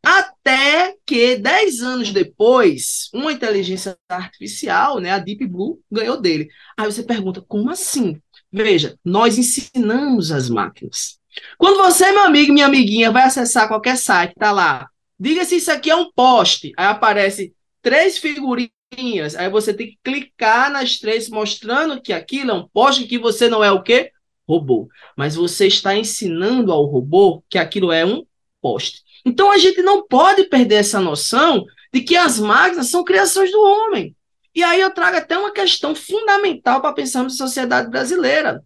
Até 0.03 0.95
que, 1.05 1.35
10 1.35 1.81
anos 1.81 2.11
depois, 2.11 3.09
uma 3.13 3.31
inteligência 3.31 3.97
artificial, 4.07 4.99
né, 4.99 5.11
a 5.11 5.19
Deep 5.19 5.45
Blue, 5.45 5.79
ganhou 5.91 6.19
dele. 6.19 6.47
Aí 6.77 6.85
você 6.85 7.03
pergunta, 7.03 7.43
como 7.47 7.69
assim? 7.69 8.19
Veja, 8.51 8.97
nós 9.03 9.37
ensinamos 9.37 10.31
as 10.31 10.49
máquinas. 10.49 11.19
Quando 11.57 11.77
você, 11.77 12.11
meu 12.11 12.23
amigo, 12.23 12.53
minha 12.53 12.65
amiguinha, 12.65 13.11
vai 13.11 13.23
acessar 13.23 13.67
qualquer 13.67 13.97
site, 13.97 14.33
tá 14.35 14.51
lá, 14.51 14.87
diga 15.19 15.45
se 15.45 15.57
isso 15.57 15.71
aqui 15.71 15.89
é 15.89 15.95
um 15.95 16.11
post, 16.11 16.71
aí 16.77 16.87
aparece 16.87 17.53
três 17.81 18.17
figurinhas, 18.17 19.35
aí 19.35 19.49
você 19.49 19.73
tem 19.73 19.87
que 19.87 19.99
clicar 20.03 20.71
nas 20.71 20.97
três, 20.97 21.29
mostrando 21.29 22.01
que 22.01 22.11
aquilo 22.11 22.51
é 22.51 22.53
um 22.53 22.67
post, 22.67 23.05
que 23.05 23.19
você 23.19 23.47
não 23.47 23.63
é 23.63 23.71
o 23.71 23.83
quê? 23.83 24.11
Robô. 24.47 24.87
Mas 25.15 25.35
você 25.35 25.67
está 25.67 25.95
ensinando 25.95 26.71
ao 26.71 26.85
robô 26.85 27.43
que 27.47 27.57
aquilo 27.57 27.91
é 27.91 28.05
um 28.05 28.25
post. 28.61 29.03
Então 29.25 29.51
a 29.51 29.57
gente 29.57 29.81
não 29.81 30.05
pode 30.07 30.43
perder 30.45 30.75
essa 30.75 30.99
noção 30.99 31.65
de 31.93 32.01
que 32.01 32.15
as 32.15 32.39
máquinas 32.39 32.89
são 32.89 33.03
criações 33.03 33.51
do 33.51 33.61
homem. 33.61 34.15
E 34.53 34.63
aí 34.63 34.81
eu 34.81 34.91
trago 34.91 35.17
até 35.17 35.37
uma 35.37 35.51
questão 35.51 35.93
fundamental 35.95 36.81
para 36.81 36.93
pensarmos 36.93 37.37
na 37.37 37.45
sociedade 37.45 37.89
brasileira. 37.89 38.63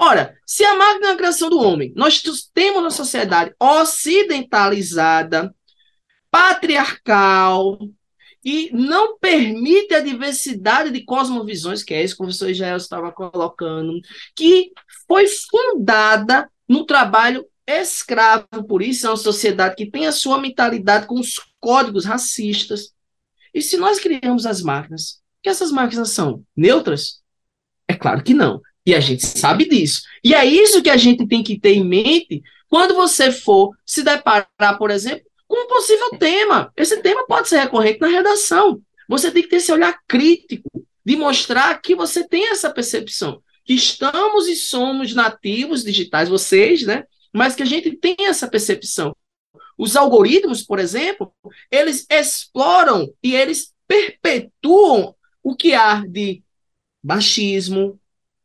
Ora, 0.00 0.36
se 0.46 0.64
a 0.64 0.76
máquina 0.76 1.08
é 1.08 1.10
a 1.12 1.16
criação 1.16 1.50
do 1.50 1.60
homem, 1.60 1.92
nós 1.96 2.22
temos 2.54 2.80
uma 2.80 2.90
sociedade 2.90 3.52
ocidentalizada, 3.58 5.54
patriarcal, 6.30 7.78
e 8.44 8.70
não 8.72 9.18
permite 9.18 9.94
a 9.94 10.00
diversidade 10.00 10.90
de 10.90 11.04
cosmovisões, 11.04 11.82
que 11.82 11.92
é 11.92 12.02
isso 12.02 12.16
que 12.16 12.22
o 12.22 12.24
professor 12.26 12.48
Israel 12.48 12.76
estava 12.76 13.12
colocando, 13.12 14.00
que 14.34 14.72
foi 15.06 15.26
fundada 15.26 16.48
no 16.68 16.86
trabalho 16.86 17.44
escravo, 17.68 18.64
por 18.66 18.82
isso 18.82 19.06
é 19.06 19.10
uma 19.10 19.16
sociedade 19.16 19.76
que 19.76 19.90
tem 19.90 20.06
a 20.06 20.12
sua 20.12 20.40
mentalidade 20.40 21.06
com 21.06 21.20
os 21.20 21.34
códigos 21.60 22.04
racistas. 22.04 22.92
E 23.52 23.60
se 23.60 23.76
nós 23.76 23.98
criamos 23.98 24.46
as 24.46 24.62
máquinas 24.62 25.20
que 25.42 25.48
essas 25.48 25.70
máquinas 25.70 26.10
são 26.10 26.44
neutras? 26.56 27.20
É 27.86 27.94
claro 27.94 28.22
que 28.22 28.34
não. 28.34 28.60
E 28.84 28.94
a 28.94 29.00
gente 29.00 29.24
sabe 29.24 29.68
disso. 29.68 30.02
E 30.24 30.34
é 30.34 30.44
isso 30.44 30.82
que 30.82 30.90
a 30.90 30.96
gente 30.96 31.26
tem 31.26 31.42
que 31.42 31.58
ter 31.58 31.74
em 31.74 31.84
mente 31.84 32.42
quando 32.68 32.94
você 32.94 33.30
for 33.30 33.76
se 33.84 34.02
deparar, 34.02 34.78
por 34.78 34.90
exemplo, 34.90 35.24
com 35.46 35.64
um 35.64 35.68
possível 35.68 36.10
tema. 36.18 36.72
Esse 36.76 36.98
tema 36.98 37.26
pode 37.26 37.48
ser 37.48 37.58
recorrente 37.58 38.00
na 38.00 38.08
redação. 38.08 38.80
você 39.08 39.30
tem 39.30 39.42
que 39.42 39.48
ter 39.48 39.56
esse 39.56 39.72
olhar 39.72 39.98
crítico 40.06 40.86
de 41.04 41.16
mostrar 41.16 41.80
que 41.80 41.94
você 41.94 42.26
tem 42.26 42.50
essa 42.50 42.68
percepção, 42.68 43.42
que 43.64 43.72
estamos 43.72 44.46
e 44.46 44.54
somos 44.54 45.14
nativos 45.14 45.82
digitais, 45.82 46.28
vocês, 46.28 46.82
né? 46.82 47.04
Mas 47.38 47.54
que 47.54 47.62
a 47.62 47.66
gente 47.66 47.92
tem 47.96 48.16
essa 48.18 48.48
percepção. 48.48 49.16
Os 49.78 49.94
algoritmos, 49.94 50.60
por 50.60 50.80
exemplo, 50.80 51.32
eles 51.70 52.04
exploram 52.10 53.08
e 53.22 53.32
eles 53.32 53.72
perpetuam 53.86 55.14
o 55.40 55.54
que 55.54 55.72
há 55.72 56.04
de 56.04 56.42
machismo, 57.00 57.98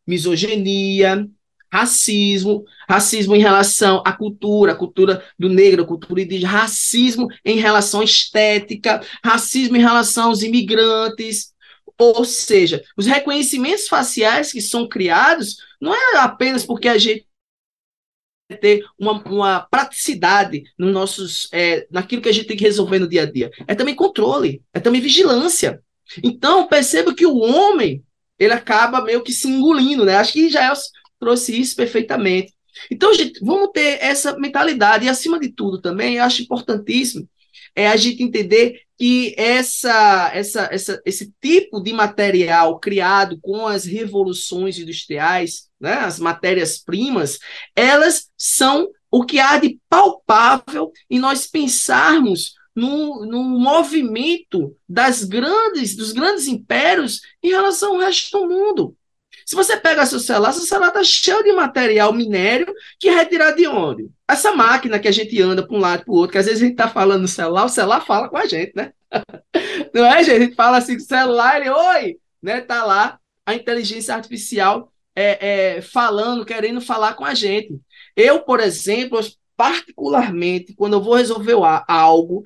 misoginia, 0.06 1.28
racismo, 1.72 2.64
racismo 2.88 3.36
em 3.36 3.40
relação 3.40 4.04
à 4.06 4.14
cultura, 4.14 4.76
cultura 4.76 5.26
do 5.40 5.50
negro, 5.50 5.88
cultura 5.88 6.22
indígena, 6.22 6.52
racismo 6.52 7.28
em 7.44 7.58
relação 7.58 8.02
à 8.02 8.04
estética, 8.04 9.02
racismo 9.26 9.76
em 9.76 9.82
relação 9.82 10.26
aos 10.26 10.44
imigrantes. 10.44 11.52
Ou 11.98 12.24
seja, 12.24 12.84
os 12.96 13.08
reconhecimentos 13.08 13.88
faciais 13.88 14.52
que 14.52 14.62
são 14.62 14.88
criados 14.88 15.58
não 15.82 15.96
é 15.96 16.18
apenas 16.20 16.64
porque 16.64 16.88
a 16.88 17.00
gente 17.00 17.26
ter 18.54 18.84
uma, 18.98 19.22
uma 19.24 19.60
praticidade 19.62 20.63
nos 20.78 20.94
nossos, 20.94 21.50
é, 21.52 21.88
naquilo 21.92 22.22
que 22.22 22.30
a 22.30 22.34
gente 22.34 22.48
tem 22.48 22.58
que 22.58 22.63
resolver 22.63 23.00
no 23.00 23.08
dia 23.08 23.24
a 23.24 23.32
dia. 23.32 23.52
É 23.68 23.76
também 23.76 23.96
controle, 23.96 24.62
é 24.74 24.80
também 24.80 25.02
vigilância. 25.02 25.82
Então, 26.22 26.68
perceba 26.68 27.13
que 27.13 27.26
o 27.26 27.38
homem, 27.38 28.04
ele 28.38 28.54
acaba 28.54 29.02
meio 29.02 29.24
que 29.24 29.32
se 29.32 29.48
engolindo, 29.48 30.06
né? 30.06 30.16
Acho 30.16 30.34
que 30.34 30.58
é 30.58 30.72
trouxe 31.20 31.60
isso 31.60 31.76
perfeitamente. 31.76 32.54
Então, 32.92 33.13
gente, 33.13 33.39
vamos 33.44 33.70
ter 33.74 33.98
essa 34.02 34.38
mentalidade. 34.38 35.06
E, 35.06 35.10
acima 35.10 35.39
de 35.39 35.50
tudo, 35.50 35.80
também, 35.80 36.16
eu 36.16 36.24
acho 36.24 36.42
importantíssimo 36.42 37.28
é 37.76 37.88
a 37.88 37.96
gente 37.96 38.24
entender 38.24 38.82
que 38.98 39.34
essa, 39.38 40.32
essa, 40.34 40.70
essa, 40.72 41.02
esse 41.06 41.34
tipo 41.42 41.82
de 41.82 41.92
material 41.92 42.80
criado 42.80 43.40
com 43.42 43.68
as 43.68 43.86
revoluções 43.86 44.78
industriais, 44.78 45.70
né, 45.80 45.94
as 45.94 46.20
matérias-primas, 46.20 47.40
elas 47.76 48.30
são 48.38 48.90
o 49.12 49.26
que 49.26 49.40
há 49.40 49.58
de 49.58 49.80
palpável 49.90 50.92
em 51.10 51.20
nós 51.20 51.48
pensarmos 51.48 52.54
no, 52.76 53.26
no 53.26 53.44
movimento 53.44 54.76
das 54.88 55.24
grandes, 55.24 55.96
dos 55.96 56.12
grandes 56.12 56.48
impérios 56.48 57.22
em 57.42 57.50
relação 57.50 57.94
ao 57.94 58.00
resto 58.00 58.40
do 58.40 58.48
mundo. 58.48 58.98
Se 59.54 59.56
você 59.56 59.78
pega 59.78 60.04
seu 60.08 60.20
celular, 60.20 60.52
seu 60.52 60.63
celular 60.63 60.88
está 60.88 61.04
cheio 61.04 61.44
de 61.44 61.54
material 61.54 62.12
minério 62.12 62.74
que 63.00 63.08
é 63.08 63.24
de 63.24 63.68
onde? 63.68 64.10
Essa 64.28 64.52
máquina 64.56 64.98
que 64.98 65.08
a 65.08 65.12
gente 65.12 65.39
anda 65.39 65.62
para 65.62 65.78
um 65.78 65.80
lado 65.80 66.02
e 66.02 66.06
para 66.06 66.12
o 66.12 66.16
outro, 66.16 66.32
que 66.32 66.39
às 66.39 66.48
vezes 66.48 66.60
a 66.60 66.66
gente 66.66 66.74
está 66.74 66.89
falando 66.89 67.22
no 67.22 67.28
celular, 67.28 67.66
o 67.66 67.70
celular 67.70 68.04
fala 68.04 68.28
com 68.30 68.36
a 68.36 68.48
gente, 68.48 68.72
né? 68.76 68.94
Não 69.94 70.04
é, 70.08 70.24
gente? 70.24 70.36
A 70.36 70.39
gente 70.39 70.56
fala 70.56 70.78
assim 70.78 70.98
com 70.98 71.04
o 71.04 71.06
celular, 71.06 71.62
ele, 71.62 71.70
oi, 71.70 72.18
né? 72.42 72.62
Tá 72.62 72.84
lá 72.84 73.20
a 73.46 73.54
inteligência 73.54 74.16
artificial 74.16 74.92
é, 75.16 75.76
é, 75.76 75.82
falando, 75.84 76.46
querendo 76.46 76.82
falar 76.82 77.13
com 77.13 77.24
a 77.24 77.36
gente. 77.36 77.80
Eu, 78.16 78.39
por 78.39 78.60
exemplo, 78.60 79.20
particularmente, 79.56 80.74
quando 80.74 80.94
eu 80.94 81.02
vou 81.04 81.13
resolver 81.13 81.58
algo, 81.88 82.44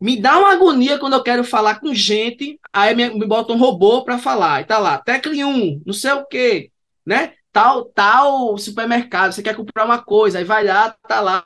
me 0.00 0.20
dá 0.20 0.38
uma 0.38 0.52
agonia 0.52 0.98
quando 0.98 1.14
eu 1.14 1.22
quero 1.22 1.42
falar 1.42 1.80
com 1.80 1.94
gente, 1.94 2.58
aí 2.72 2.94
me, 2.94 3.10
me 3.10 3.26
bota 3.26 3.52
um 3.52 3.58
robô 3.58 4.04
para 4.04 4.18
falar. 4.18 4.60
E 4.60 4.64
tá 4.64 4.78
lá, 4.78 4.98
tecle 4.98 5.44
1, 5.44 5.82
não 5.84 5.92
sei 5.92 6.12
o 6.12 6.26
quê, 6.26 6.70
né? 7.04 7.34
Tal, 7.52 7.86
tal 7.86 8.56
supermercado, 8.58 9.32
você 9.32 9.42
quer 9.42 9.56
comprar 9.56 9.84
uma 9.84 10.02
coisa, 10.02 10.38
aí 10.38 10.44
vai 10.44 10.64
lá, 10.64 10.90
tá 11.08 11.20
lá 11.20 11.44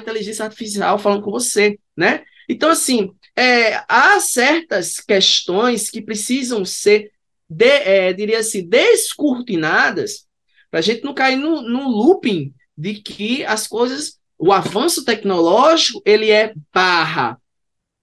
inteligência 0.00 0.44
artificial 0.44 0.98
falando 0.98 1.22
com 1.22 1.30
você, 1.30 1.78
né? 1.96 2.24
Então, 2.48 2.70
assim, 2.70 3.10
é, 3.36 3.82
há 3.88 4.18
certas 4.20 5.00
questões 5.00 5.90
que 5.90 6.02
precisam 6.02 6.64
ser, 6.64 7.10
de, 7.48 7.66
é, 7.66 8.12
diria 8.12 8.38
assim, 8.38 8.66
descortinadas 8.66 10.26
para 10.70 10.80
a 10.80 10.82
gente 10.82 11.04
não 11.04 11.14
cair 11.14 11.36
no, 11.36 11.62
no 11.62 11.88
looping 11.88 12.52
de 12.76 12.94
que 12.94 13.44
as 13.44 13.66
coisas, 13.66 14.18
o 14.38 14.52
avanço 14.52 15.04
tecnológico, 15.04 16.02
ele 16.04 16.30
é 16.30 16.52
barra 16.72 17.38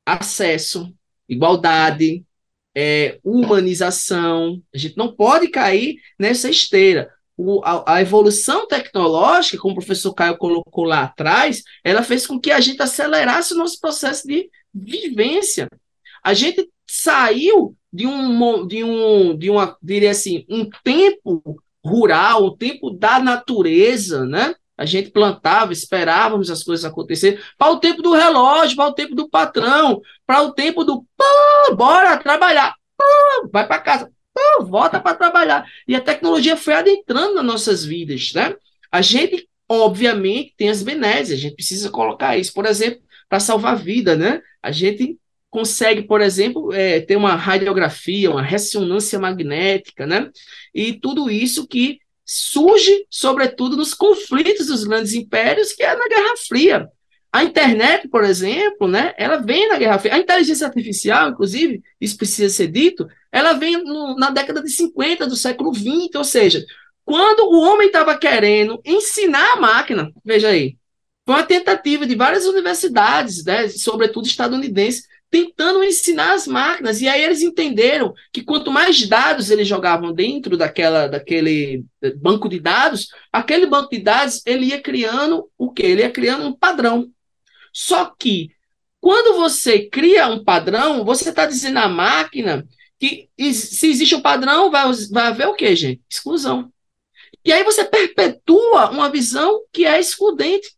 acesso, 0.05 0.93
igualdade, 1.27 2.23
é, 2.75 3.19
humanização. 3.23 4.61
A 4.73 4.77
gente 4.77 4.97
não 4.97 5.13
pode 5.13 5.49
cair 5.49 5.97
nessa 6.17 6.49
esteira. 6.49 7.11
O, 7.37 7.61
a, 7.63 7.95
a, 7.95 8.01
evolução 8.01 8.67
tecnológica, 8.67 9.57
como 9.57 9.73
o 9.73 9.77
professor 9.77 10.13
Caio 10.13 10.37
colocou 10.37 10.83
lá 10.83 11.03
atrás, 11.03 11.63
ela 11.83 12.03
fez 12.03 12.27
com 12.27 12.39
que 12.39 12.51
a 12.51 12.59
gente 12.59 12.81
acelerasse 12.81 13.53
o 13.53 13.57
nosso 13.57 13.79
processo 13.79 14.27
de 14.27 14.49
vivência. 14.73 15.67
A 16.23 16.33
gente 16.33 16.69
saiu 16.87 17.75
de 17.91 18.05
um, 18.05 18.67
de 18.67 18.83
um, 18.83 19.37
de 19.37 19.49
uma, 19.49 19.77
diria 19.81 20.11
assim, 20.11 20.45
um 20.49 20.69
tempo 20.83 21.61
rural, 21.83 22.43
o 22.43 22.57
tempo 22.57 22.91
da 22.91 23.19
natureza, 23.19 24.25
né? 24.25 24.55
A 24.77 24.85
gente 24.85 25.11
plantava, 25.11 25.73
esperávamos 25.73 26.49
as 26.49 26.63
coisas 26.63 26.85
acontecerem, 26.85 27.39
para 27.57 27.71
o 27.71 27.79
tempo 27.79 28.01
do 28.01 28.13
relógio, 28.13 28.75
para 28.75 28.87
o 28.87 28.93
tempo 28.93 29.13
do 29.13 29.29
patrão, 29.29 30.01
para 30.25 30.41
o 30.41 30.53
tempo 30.53 30.83
do 30.83 31.05
pô, 31.15 31.75
bora 31.75 32.17
trabalhar, 32.17 32.73
pô, 32.97 33.49
vai 33.51 33.67
para 33.67 33.79
casa, 33.79 34.11
pô, 34.33 34.65
volta 34.65 34.99
para 34.99 35.15
trabalhar. 35.15 35.65
E 35.87 35.95
a 35.95 36.01
tecnologia 36.01 36.57
foi 36.57 36.73
adentrando 36.73 37.35
nas 37.35 37.45
nossas 37.45 37.85
vidas, 37.85 38.33
né? 38.33 38.55
A 38.91 39.01
gente, 39.01 39.47
obviamente, 39.69 40.53
tem 40.57 40.69
as 40.69 40.81
benesses, 40.81 41.37
a 41.37 41.41
gente 41.41 41.55
precisa 41.55 41.89
colocar 41.89 42.37
isso, 42.37 42.53
por 42.53 42.65
exemplo, 42.65 43.01
para 43.29 43.39
salvar 43.39 43.73
a 43.73 43.77
vida, 43.77 44.15
né? 44.15 44.41
A 44.61 44.71
gente 44.71 45.17
consegue, 45.49 46.03
por 46.03 46.21
exemplo, 46.21 46.73
é, 46.73 47.01
ter 47.01 47.15
uma 47.15 47.35
radiografia, 47.35 48.31
uma 48.31 48.41
ressonância 48.41 49.19
magnética, 49.19 50.07
né? 50.07 50.29
E 50.73 50.93
tudo 50.93 51.29
isso 51.29 51.67
que 51.67 51.99
surge, 52.33 53.05
sobretudo, 53.09 53.75
nos 53.75 53.93
conflitos 53.93 54.67
dos 54.67 54.85
grandes 54.85 55.13
impérios, 55.13 55.73
que 55.73 55.83
é 55.83 55.93
na 55.93 56.07
Guerra 56.07 56.37
Fria. 56.47 56.87
A 57.29 57.43
internet, 57.43 58.07
por 58.07 58.23
exemplo, 58.23 58.87
né, 58.87 59.13
ela 59.17 59.37
vem 59.37 59.67
na 59.67 59.77
Guerra 59.77 59.99
Fria. 59.99 60.15
A 60.15 60.19
inteligência 60.19 60.65
artificial, 60.65 61.31
inclusive, 61.31 61.81
isso 61.99 62.15
precisa 62.15 62.53
ser 62.53 62.67
dito, 62.67 63.05
ela 63.33 63.51
vem 63.51 63.83
no, 63.83 64.15
na 64.15 64.29
década 64.29 64.63
de 64.63 64.69
50 64.69 65.27
do 65.27 65.35
século 65.35 65.73
20, 65.73 66.17
ou 66.17 66.23
seja, 66.23 66.65
quando 67.03 67.41
o 67.41 67.59
homem 67.59 67.87
estava 67.87 68.17
querendo 68.17 68.79
ensinar 68.85 69.53
a 69.53 69.59
máquina, 69.59 70.09
veja 70.23 70.47
aí, 70.47 70.77
foi 71.25 71.35
uma 71.35 71.43
tentativa 71.43 72.05
de 72.05 72.15
várias 72.15 72.45
universidades, 72.45 73.43
né, 73.43 73.67
sobretudo 73.67 74.25
estadunidenses, 74.25 75.05
tentando 75.31 75.81
ensinar 75.81 76.33
as 76.33 76.45
máquinas. 76.45 77.01
E 77.01 77.07
aí 77.07 77.23
eles 77.23 77.41
entenderam 77.41 78.13
que 78.33 78.43
quanto 78.43 78.69
mais 78.69 79.07
dados 79.07 79.49
eles 79.49 79.67
jogavam 79.67 80.13
dentro 80.13 80.57
daquela, 80.57 81.07
daquele 81.07 81.85
banco 82.17 82.49
de 82.49 82.59
dados, 82.59 83.07
aquele 83.31 83.65
banco 83.65 83.89
de 83.89 83.99
dados 83.99 84.41
ele 84.45 84.65
ia 84.65 84.81
criando 84.81 85.49
o 85.57 85.71
quê? 85.71 85.83
Ele 85.83 86.01
ia 86.01 86.11
criando 86.11 86.45
um 86.45 86.53
padrão. 86.53 87.09
Só 87.71 88.13
que 88.19 88.51
quando 88.99 89.37
você 89.37 89.87
cria 89.87 90.27
um 90.27 90.43
padrão, 90.43 91.05
você 91.05 91.29
está 91.29 91.45
dizendo 91.45 91.79
à 91.79 91.87
máquina 91.87 92.67
que 92.99 93.29
se 93.53 93.89
existe 93.89 94.13
um 94.13 94.21
padrão, 94.21 94.69
vai, 94.69 94.83
vai 95.09 95.27
haver 95.27 95.47
o 95.47 95.55
quê, 95.55 95.75
gente? 95.75 96.01
Exclusão. 96.07 96.71
E 97.43 97.51
aí 97.51 97.63
você 97.63 97.85
perpetua 97.85 98.91
uma 98.91 99.09
visão 99.09 99.61
que 99.71 99.85
é 99.85 99.99
excludente. 99.99 100.75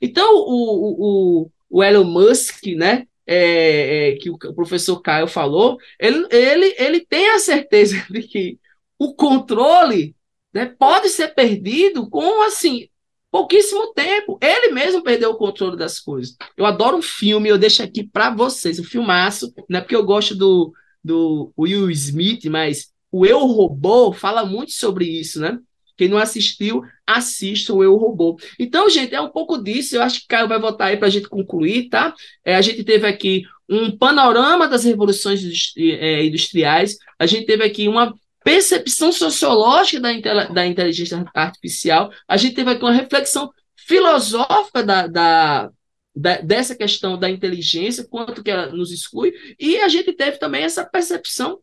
Então, 0.00 0.34
o, 0.34 1.42
o, 1.42 1.50
o 1.68 1.84
Elon 1.84 2.04
Musk, 2.04 2.64
né, 2.76 3.06
é, 3.26 4.10
é, 4.10 4.16
que 4.16 4.30
o 4.30 4.36
professor 4.54 5.00
Caio 5.00 5.26
falou, 5.26 5.78
ele, 5.98 6.26
ele, 6.30 6.74
ele 6.78 7.06
tem 7.06 7.30
a 7.30 7.38
certeza 7.38 8.04
de 8.10 8.22
que 8.22 8.58
o 8.98 9.14
controle 9.14 10.14
né, 10.52 10.66
pode 10.66 11.08
ser 11.08 11.34
perdido 11.34 12.08
com 12.08 12.42
assim 12.42 12.88
pouquíssimo 13.30 13.94
tempo. 13.94 14.38
Ele 14.40 14.72
mesmo 14.72 15.02
perdeu 15.02 15.30
o 15.30 15.36
controle 15.36 15.76
das 15.76 15.98
coisas. 15.98 16.36
Eu 16.56 16.66
adoro 16.66 16.98
um 16.98 17.02
filme, 17.02 17.48
eu 17.48 17.56
deixo 17.58 17.82
aqui 17.82 18.04
para 18.04 18.30
vocês, 18.30 18.78
um 18.78 18.84
filmaço, 18.84 19.52
não 19.68 19.78
é 19.78 19.80
porque 19.80 19.96
eu 19.96 20.04
gosto 20.04 20.34
do, 20.36 20.72
do 21.02 21.50
Will 21.58 21.90
Smith, 21.90 22.44
mas 22.44 22.92
o 23.10 23.24
Eu 23.26 23.40
Robô 23.46 24.12
fala 24.12 24.44
muito 24.44 24.72
sobre 24.72 25.06
isso, 25.06 25.40
né? 25.40 25.58
Quem 25.96 26.08
não 26.08 26.18
assistiu, 26.18 26.82
assista 27.16 27.72
o 27.72 27.82
Eu 27.82 27.96
Robô. 27.96 28.38
Então, 28.58 28.88
gente, 28.88 29.14
é 29.14 29.20
um 29.20 29.28
pouco 29.28 29.58
disso. 29.58 29.96
Eu 29.96 30.02
acho 30.02 30.20
que 30.20 30.26
Caio 30.26 30.48
vai 30.48 30.60
voltar 30.60 30.86
aí 30.86 30.96
para 30.96 31.08
a 31.08 31.10
gente 31.10 31.28
concluir, 31.28 31.88
tá? 31.88 32.14
É, 32.44 32.54
a 32.54 32.62
gente 32.62 32.84
teve 32.84 33.06
aqui 33.06 33.44
um 33.68 33.96
panorama 33.96 34.68
das 34.68 34.84
revoluções 34.84 35.40
é, 35.76 36.24
industriais, 36.24 36.98
a 37.18 37.26
gente 37.26 37.46
teve 37.46 37.64
aqui 37.64 37.88
uma 37.88 38.14
percepção 38.44 39.12
sociológica 39.12 40.00
da, 40.00 40.44
da 40.46 40.66
inteligência 40.66 41.24
artificial, 41.34 42.12
a 42.28 42.36
gente 42.36 42.54
teve 42.54 42.70
aqui 42.70 42.82
uma 42.82 42.92
reflexão 42.92 43.50
filosófica 43.76 44.82
da, 44.82 45.06
da, 45.06 45.70
da, 46.14 46.40
dessa 46.40 46.74
questão 46.74 47.18
da 47.18 47.30
inteligência, 47.30 48.04
quanto 48.04 48.42
que 48.42 48.50
ela 48.50 48.66
nos 48.70 48.92
exclui, 48.92 49.32
e 49.58 49.78
a 49.78 49.88
gente 49.88 50.12
teve 50.12 50.38
também 50.38 50.64
essa 50.64 50.84
percepção 50.84 51.60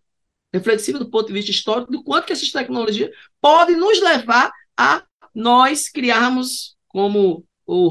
reflexiva 0.54 0.98
do 0.98 1.10
ponto 1.10 1.28
de 1.28 1.34
vista 1.34 1.52
histórico 1.52 1.92
do 1.92 2.04
quanto 2.04 2.26
que 2.26 2.34
essas 2.34 2.52
tecnologias 2.52 3.12
podem 3.40 3.78
nos 3.78 4.02
levar 4.02 4.52
a 4.76 5.04
nós 5.34 5.90
criarmos, 5.90 6.76
como 6.88 7.44
o 7.66 7.90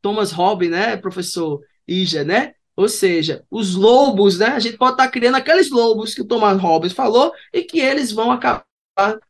Thomas 0.00 0.32
Hobbes, 0.32 0.70
né, 0.70 0.96
professor 0.96 1.60
Ija, 1.86 2.24
né, 2.24 2.52
Ou 2.76 2.88
seja, 2.88 3.42
os 3.50 3.74
lobos, 3.74 4.38
né? 4.38 4.48
A 4.48 4.58
gente 4.58 4.76
pode 4.76 4.92
estar 4.92 5.08
criando 5.08 5.36
aqueles 5.36 5.70
lobos 5.70 6.14
que 6.14 6.20
o 6.20 6.26
Thomas 6.26 6.60
Hobbes 6.60 6.92
falou 6.92 7.32
e 7.52 7.62
que 7.62 7.80
eles 7.80 8.12
vão 8.12 8.30
acabar 8.30 8.64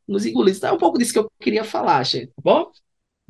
nos 0.07 0.27
engolindo. 0.27 0.57
Então, 0.59 0.71
é 0.71 0.73
um 0.73 0.79
pouco 0.79 0.99
disso 0.99 1.13
que 1.13 1.19
eu 1.19 1.31
queria 1.41 1.65
falar, 1.65 2.03
gente, 2.05 2.29
tá 2.29 2.43
bom? 2.43 2.71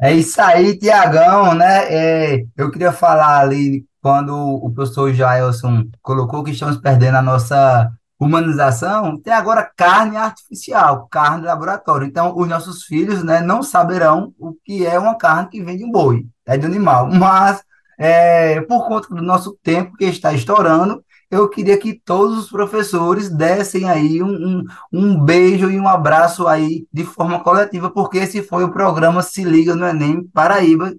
É 0.01 0.12
isso 0.12 0.41
aí, 0.41 0.79
Tiagão, 0.79 1.55
né? 1.55 2.35
É, 2.35 2.45
eu 2.57 2.70
queria 2.70 2.93
falar 2.93 3.41
ali, 3.41 3.85
quando 4.01 4.35
o 4.35 4.70
professor 4.72 5.12
Jailson 5.12 5.85
colocou 6.03 6.45
que 6.45 6.51
estamos 6.51 6.77
perdendo 6.79 7.16
a 7.16 7.22
nossa 7.22 7.91
humanização, 8.19 9.21
tem 9.21 9.33
agora 9.33 9.71
carne 9.77 10.17
artificial, 10.17 11.07
carne 11.11 11.41
de 11.41 11.47
laboratório. 11.47 12.07
Então, 12.07 12.37
os 12.37 12.49
nossos 12.49 12.85
filhos, 12.85 13.23
né, 13.23 13.41
não 13.41 13.62
saberão 13.62 14.33
o 14.39 14.55
que 14.64 14.87
é 14.87 14.99
uma 14.99 15.17
carne 15.17 15.51
que 15.51 15.62
vem 15.62 15.77
de 15.77 15.85
um 15.85 15.91
boi, 15.91 16.27
é 16.47 16.57
de 16.57 16.64
animal. 16.64 17.09
Mas 17.12 17.62
é, 17.99 18.61
por 18.62 18.87
conta 18.87 19.09
do 19.14 19.23
nosso 19.23 19.59
tempo 19.62 19.97
que 19.97 20.05
está 20.05 20.33
estourando, 20.33 21.05
eu 21.31 21.49
queria 21.49 21.77
que 21.77 21.93
todos 21.93 22.39
os 22.39 22.51
professores 22.51 23.29
dessem 23.29 23.91
aí 23.91 24.23
um, 24.23 24.29
um, 24.31 24.64
um, 24.93 25.25
beijo 25.25 25.71
e 25.71 25.79
um 25.79 25.89
abraço 25.89 26.47
aí 26.47 26.87
de 26.93 27.05
forma 27.05 27.41
coletiva, 27.43 27.91
porque 27.91 28.19
esse 28.19 28.43
foi 28.43 28.64
o 28.64 28.73
programa 28.73 29.23
Se 29.23 29.43
Liga 29.43 29.75
no 29.75 29.87
Enem 29.87 30.23
Paraíba, 30.29 30.95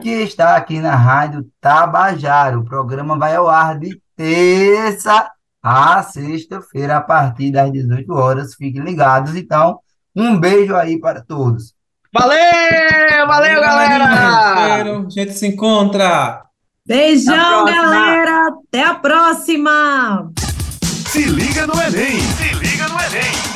que 0.00 0.08
está 0.08 0.56
aqui 0.56 0.78
na 0.80 0.94
Rádio 0.94 1.46
Tabajara. 1.60 2.58
O 2.58 2.64
programa 2.64 3.18
vai 3.18 3.34
ao 3.34 3.48
ar 3.48 3.78
de 3.78 4.00
terça 4.16 5.28
a 5.62 6.02
sexta-feira, 6.02 6.96
a 6.96 7.00
partir 7.00 7.52
das 7.52 7.70
18 7.70 8.12
horas. 8.12 8.54
Fiquem 8.54 8.82
ligados. 8.82 9.36
Então, 9.36 9.78
um 10.14 10.38
beijo 10.38 10.74
aí 10.74 10.98
para 10.98 11.22
todos. 11.22 11.74
Valeu, 12.12 13.26
valeu, 13.26 13.60
galera! 13.60 15.06
A 15.06 15.08
gente 15.08 15.32
se 15.32 15.46
encontra. 15.46 16.42
Beijão, 16.86 17.64
galera! 17.64 18.48
Até 18.48 18.84
a 18.84 18.94
próxima! 18.94 20.30
Se 20.82 21.24
liga 21.24 21.66
no 21.66 21.74
Enem! 21.74 22.20
Se 22.20 22.54
liga 22.54 22.88
no 22.88 23.00
Enem! 23.00 23.51